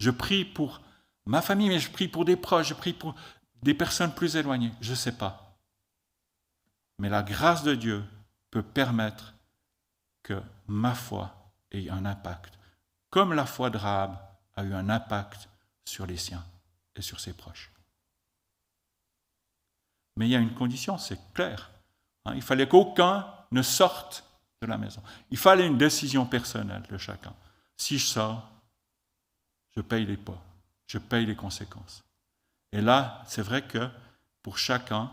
Je 0.00 0.10
prie 0.10 0.44
pour 0.44 0.80
ma 1.26 1.40
famille, 1.40 1.68
mais 1.68 1.78
je 1.78 1.92
prie 1.92 2.08
pour 2.08 2.24
des 2.24 2.36
proches, 2.36 2.70
je 2.70 2.74
prie 2.74 2.94
pour 2.94 3.14
des 3.62 3.74
personnes 3.74 4.12
plus 4.12 4.34
éloignées. 4.34 4.72
Je 4.80 4.90
ne 4.90 4.96
sais 4.96 5.16
pas. 5.16 5.56
Mais 6.98 7.08
la 7.08 7.22
grâce 7.22 7.62
de 7.62 7.76
Dieu 7.76 8.04
peut 8.50 8.64
permettre 8.64 9.34
que 10.24 10.42
ma 10.66 10.96
foi 10.96 11.43
ait 11.74 11.90
un 11.90 12.04
impact, 12.04 12.58
comme 13.10 13.32
la 13.32 13.46
foi 13.46 13.70
de 13.70 13.78
Rahab 13.78 14.16
a 14.56 14.64
eu 14.64 14.74
un 14.74 14.88
impact 14.88 15.48
sur 15.84 16.06
les 16.06 16.16
siens 16.16 16.44
et 16.96 17.02
sur 17.02 17.20
ses 17.20 17.32
proches. 17.32 17.70
Mais 20.16 20.26
il 20.26 20.30
y 20.30 20.36
a 20.36 20.40
une 20.40 20.54
condition, 20.54 20.98
c'est 20.98 21.18
clair. 21.32 21.70
Hein. 22.24 22.34
il 22.34 22.42
fallait 22.42 22.68
qu'aucun 22.68 23.26
ne 23.50 23.62
sorte 23.62 24.24
de 24.62 24.66
la 24.66 24.78
maison. 24.78 25.02
Il 25.30 25.38
fallait 25.38 25.66
une 25.66 25.78
décision 25.78 26.26
personnelle 26.26 26.82
de 26.88 26.98
chacun. 26.98 27.34
Si 27.76 27.98
je 27.98 28.06
sors, 28.06 28.48
je 29.76 29.80
paye 29.80 30.06
les 30.06 30.16
pas, 30.16 30.40
je 30.86 30.98
paye 30.98 31.26
les 31.26 31.36
conséquences. 31.36 32.04
Et 32.72 32.80
là, 32.80 33.22
c'est 33.26 33.42
vrai 33.42 33.66
que 33.66 33.88
pour 34.42 34.58
chacun 34.58 35.10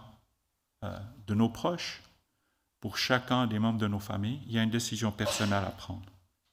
euh, 0.84 1.00
de 1.28 1.34
nos 1.34 1.50
proches, 1.50 2.02
pour 2.80 2.97
chacun 2.97 3.47
des 3.47 3.60
membres 3.60 3.80
de 3.80 3.88
nos 3.88 4.00
familles, 4.00 4.41
il 4.47 4.54
y 4.54 4.60
a 4.60 4.63
une 4.63 4.71
décision 4.71 5.12
personnelle 5.12 5.63
à 5.63 5.71
prendre. 5.71 6.11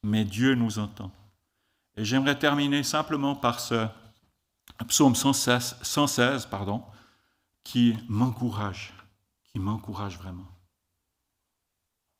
Mais 0.09 0.25
Dieu 0.25 0.55
nous 0.55 0.79
entend. 0.79 1.13
Et 1.95 2.05
j'aimerais 2.05 2.39
terminer 2.39 2.83
simplement 2.83 3.37
par 3.37 3.61
ce 3.61 3.87
psaume 4.87 5.15
116, 5.15 5.77
116 5.83 6.47
pardon, 6.47 6.83
qui 7.63 7.95
m'encourage, 8.09 8.95
qui 9.45 9.59
m'encourage 9.59 10.17
vraiment. 10.17 10.49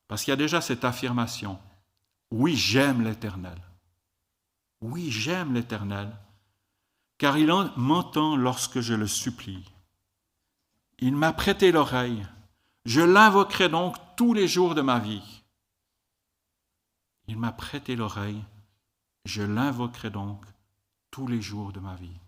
Parce 0.07 0.23
qu'il 0.23 0.33
y 0.33 0.35
a 0.35 0.37
déjà 0.37 0.61
cette 0.61 0.85
affirmation, 0.85 1.59
oui, 2.31 2.57
j'aime 2.57 3.03
l'Éternel. 3.03 3.59
Oui, 4.83 5.11
j'aime 5.11 5.55
l'Éternel, 5.55 6.15
car 7.17 7.39
il 7.39 7.51
m'entend 7.77 8.37
lorsque 8.37 8.81
je 8.81 8.93
le 8.93 9.07
supplie. 9.07 9.65
Il 10.99 11.17
m'a 11.17 11.33
prêté 11.33 11.73
l'oreille. 11.73 12.27
Je 12.85 13.01
l'invoquerai 13.01 13.71
donc 13.71 13.97
tous 14.15 14.35
les 14.35 14.47
jours 14.47 14.75
de 14.75 14.83
ma 14.83 14.99
vie. 14.99 15.38
Il 17.29 17.39
m'a 17.39 17.53
prêté 17.53 17.95
l'oreille. 17.95 18.43
Je 19.25 19.43
l'invoquerai 19.43 20.11
donc 20.11 20.45
tous 21.11 21.27
les 21.27 21.41
jours 21.41 21.73
de 21.73 21.81
ma 21.81 21.95
vie. 21.95 22.19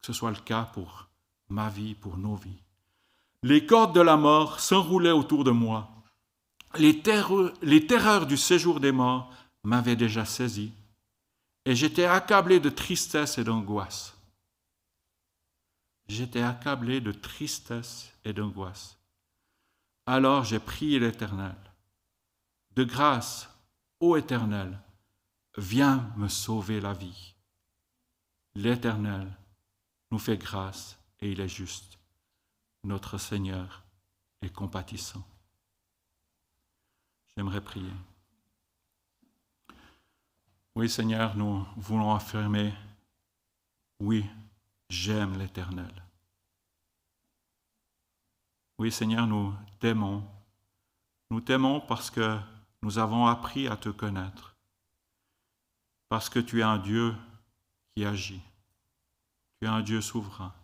Que 0.00 0.06
ce 0.06 0.12
soit 0.12 0.30
le 0.30 0.36
cas 0.36 0.64
pour 0.64 1.08
ma 1.48 1.68
vie, 1.68 1.94
pour 1.94 2.16
nos 2.16 2.36
vies. 2.36 2.62
Les 3.42 3.64
cordes 3.66 3.94
de 3.94 4.00
la 4.00 4.16
mort 4.16 4.60
s'enroulaient 4.60 5.10
autour 5.10 5.44
de 5.44 5.50
moi. 5.50 5.90
Les, 6.78 7.00
terreurs, 7.02 8.26
du 8.26 8.36
séjour 8.36 8.80
des 8.80 8.92
morts 8.92 9.32
m'avaient 9.64 9.96
déjà 9.96 10.24
saisi, 10.24 10.72
et 11.64 11.74
j'étais 11.74 12.04
accablé 12.04 12.60
de 12.60 12.70
tristesse 12.70 13.38
et 13.38 13.44
d'angoisse. 13.44 14.16
J'étais 16.06 16.42
accablé 16.42 17.00
de 17.00 17.12
tristesse 17.12 18.12
et 18.24 18.32
d'angoisse. 18.32 18.98
Alors 20.06 20.44
j'ai 20.44 20.58
prié 20.58 20.98
l'Éternel. 20.98 21.56
De 22.76 22.84
grâce, 22.84 23.48
ô 24.00 24.16
Éternel, 24.16 24.80
viens 25.56 26.10
me 26.16 26.28
sauver 26.28 26.80
la 26.80 26.94
vie. 26.94 27.34
L'Éternel 28.54 29.30
nous 30.10 30.18
fait 30.18 30.38
grâce 30.38 30.98
et 31.20 31.30
il 31.30 31.40
est 31.40 31.48
juste. 31.48 31.98
Notre 32.82 33.18
Seigneur 33.18 33.84
est 34.40 34.52
compatissant. 34.52 35.22
J'aimerais 37.36 37.60
prier. 37.60 37.92
Oui 40.74 40.88
Seigneur, 40.88 41.36
nous 41.36 41.66
voulons 41.76 42.14
affirmer, 42.14 42.72
oui, 44.00 44.24
j'aime 44.88 45.38
l'Éternel. 45.38 45.92
Oui 48.78 48.90
Seigneur, 48.90 49.26
nous 49.26 49.54
t'aimons. 49.78 50.26
Nous 51.30 51.42
t'aimons 51.42 51.80
parce 51.82 52.10
que 52.10 52.40
nous 52.82 52.98
avons 52.98 53.26
appris 53.26 53.68
à 53.68 53.76
te 53.76 53.88
connaître, 53.88 54.56
parce 56.08 56.28
que 56.28 56.38
tu 56.38 56.60
es 56.60 56.62
un 56.62 56.78
Dieu 56.78 57.14
qui 57.94 58.04
agit, 58.04 58.40
tu 59.60 59.66
es 59.66 59.70
un 59.70 59.82
Dieu 59.82 60.00
souverain. 60.00 60.54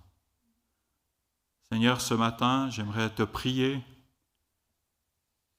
Seigneur, 1.70 2.00
ce 2.00 2.14
matin, 2.14 2.70
j'aimerais 2.70 3.12
te 3.14 3.22
prier 3.22 3.82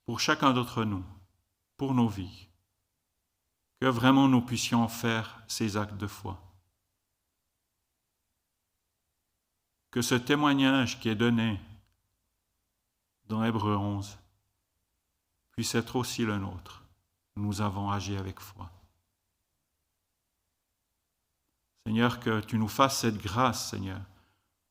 pour 0.05 0.19
chacun 0.19 0.53
d'entre 0.53 0.83
nous, 0.83 1.03
pour 1.75 1.93
nos 1.93 2.07
vies, 2.07 2.47
que 3.79 3.87
vraiment 3.87 4.27
nous 4.27 4.41
puissions 4.41 4.87
faire 4.87 5.43
ces 5.47 5.77
actes 5.77 5.97
de 5.97 6.07
foi. 6.07 6.41
Que 9.91 10.01
ce 10.01 10.15
témoignage 10.15 10.99
qui 10.99 11.09
est 11.09 11.15
donné 11.15 11.59
dans 13.25 13.43
Hébreu 13.43 13.75
11 13.75 14.17
puisse 15.57 15.73
être 15.73 15.95
aussi 15.95 16.23
le 16.23 16.37
nôtre. 16.37 16.83
Nous 17.35 17.61
avons 17.61 17.89
agi 17.89 18.15
avec 18.15 18.39
foi. 18.39 18.69
Seigneur, 21.85 22.19
que 22.19 22.41
tu 22.41 22.59
nous 22.59 22.67
fasses 22.67 22.99
cette 22.99 23.17
grâce, 23.17 23.71
Seigneur, 23.71 23.99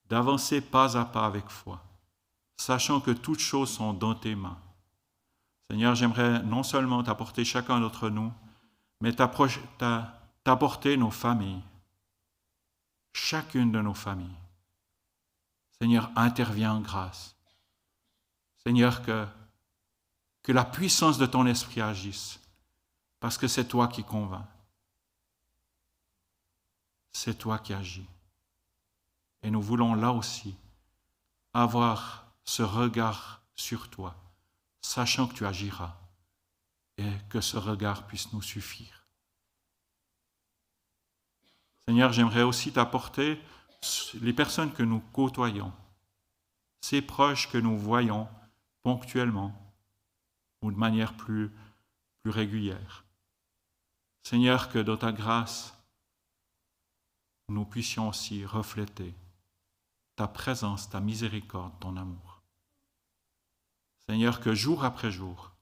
d'avancer 0.08 0.60
pas 0.60 0.96
à 0.96 1.04
pas 1.04 1.26
avec 1.26 1.48
foi, 1.48 1.82
sachant 2.56 3.00
que 3.00 3.10
toutes 3.10 3.40
choses 3.40 3.72
sont 3.72 3.94
dans 3.94 4.14
tes 4.14 4.36
mains. 4.36 4.58
Seigneur, 5.68 5.96
j'aimerais 5.96 6.44
non 6.44 6.62
seulement 6.62 7.02
t'apporter 7.02 7.44
chacun 7.44 7.80
d'entre 7.80 8.08
nous, 8.08 8.32
mais 9.00 9.12
t'apporter 9.12 10.96
nos 10.96 11.10
familles, 11.10 11.64
chacune 13.12 13.72
de 13.72 13.80
nos 13.80 13.94
familles. 13.94 14.38
Seigneur, 15.80 16.12
interviens 16.14 16.74
en 16.74 16.80
grâce. 16.80 17.34
Seigneur, 18.64 19.02
que, 19.02 19.26
que 20.46 20.52
la 20.52 20.64
puissance 20.64 21.18
de 21.18 21.26
ton 21.26 21.44
esprit 21.44 21.80
agisse, 21.80 22.38
parce 23.18 23.36
que 23.36 23.48
c'est 23.48 23.66
toi 23.66 23.88
qui 23.88 24.04
convainc. 24.04 24.46
C'est 27.12 27.36
toi 27.36 27.58
qui 27.58 27.74
agis. 27.74 28.06
Et 29.42 29.50
nous 29.50 29.60
voulons 29.60 29.96
là 29.96 30.12
aussi 30.12 30.54
avoir 31.52 32.28
ce 32.44 32.62
regard 32.62 33.42
sur 33.56 33.90
toi, 33.90 34.14
sachant 34.80 35.26
que 35.26 35.34
tu 35.34 35.44
agiras 35.44 35.96
et 36.96 37.10
que 37.28 37.40
ce 37.40 37.56
regard 37.56 38.06
puisse 38.06 38.32
nous 38.32 38.40
suffire. 38.42 39.04
Seigneur, 41.88 42.12
j'aimerais 42.12 42.42
aussi 42.42 42.72
t'apporter 42.72 43.42
les 44.14 44.32
personnes 44.32 44.72
que 44.72 44.84
nous 44.84 45.00
côtoyons, 45.12 45.72
ces 46.80 47.02
proches 47.02 47.50
que 47.50 47.58
nous 47.58 47.76
voyons 47.76 48.28
ponctuellement 48.84 49.65
ou 50.62 50.70
de 50.70 50.76
manière 50.76 51.16
plus, 51.16 51.50
régulière. 52.30 53.04
Seigneur, 54.22 54.68
que 54.68 54.78
dans 54.78 54.96
ta 54.96 55.12
grâce, 55.12 55.74
nous 57.48 57.64
puissions 57.64 58.08
aussi 58.08 58.44
refléter 58.44 59.14
ta 60.16 60.26
présence, 60.26 60.88
ta 60.88 61.00
miséricorde, 61.00 61.78
ton 61.78 61.96
amour. 61.96 62.42
Seigneur, 64.08 64.40
que 64.40 64.54
jour 64.54 64.84
après 64.84 65.12
jour, 65.12 65.52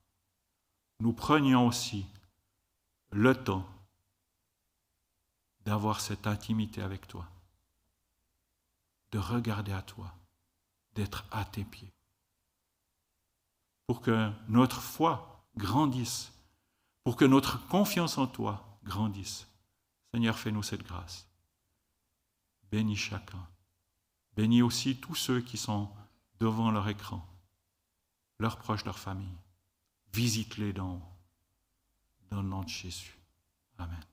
nous 1.00 1.12
prenions 1.12 1.66
aussi 1.66 2.06
le 3.10 3.34
temps 3.34 3.68
d'avoir 5.64 6.00
cette 6.00 6.26
intimité 6.26 6.82
avec 6.82 7.08
toi, 7.08 7.26
de 9.12 9.18
regarder 9.18 9.72
à 9.72 9.82
toi, 9.82 10.14
d'être 10.94 11.24
à 11.30 11.44
tes 11.44 11.64
pieds, 11.64 11.92
pour 13.86 14.00
que 14.00 14.30
notre 14.48 14.80
foi 14.80 15.46
grandisse, 15.56 16.32
pour 17.02 17.16
que 17.16 17.24
notre 17.24 17.64
confiance 17.68 18.18
en 18.18 18.26
toi 18.26 18.78
grandisse. 18.84 19.46
Seigneur, 20.12 20.38
fais-nous 20.38 20.62
cette 20.62 20.82
grâce. 20.84 21.28
Bénis 22.70 22.96
chacun. 22.96 23.46
Bénis 24.36 24.62
aussi 24.62 24.96
tous 24.96 25.14
ceux 25.14 25.40
qui 25.40 25.56
sont 25.56 25.90
devant 26.40 26.70
leur 26.70 26.88
écran, 26.88 27.24
leurs 28.38 28.58
proches, 28.58 28.84
leur 28.84 28.98
famille. 28.98 29.38
Visite-les 30.12 30.72
dans, 30.72 31.00
dans 32.30 32.42
le 32.42 32.48
nom 32.48 32.62
de 32.62 32.68
Jésus. 32.68 33.18
Amen. 33.78 34.04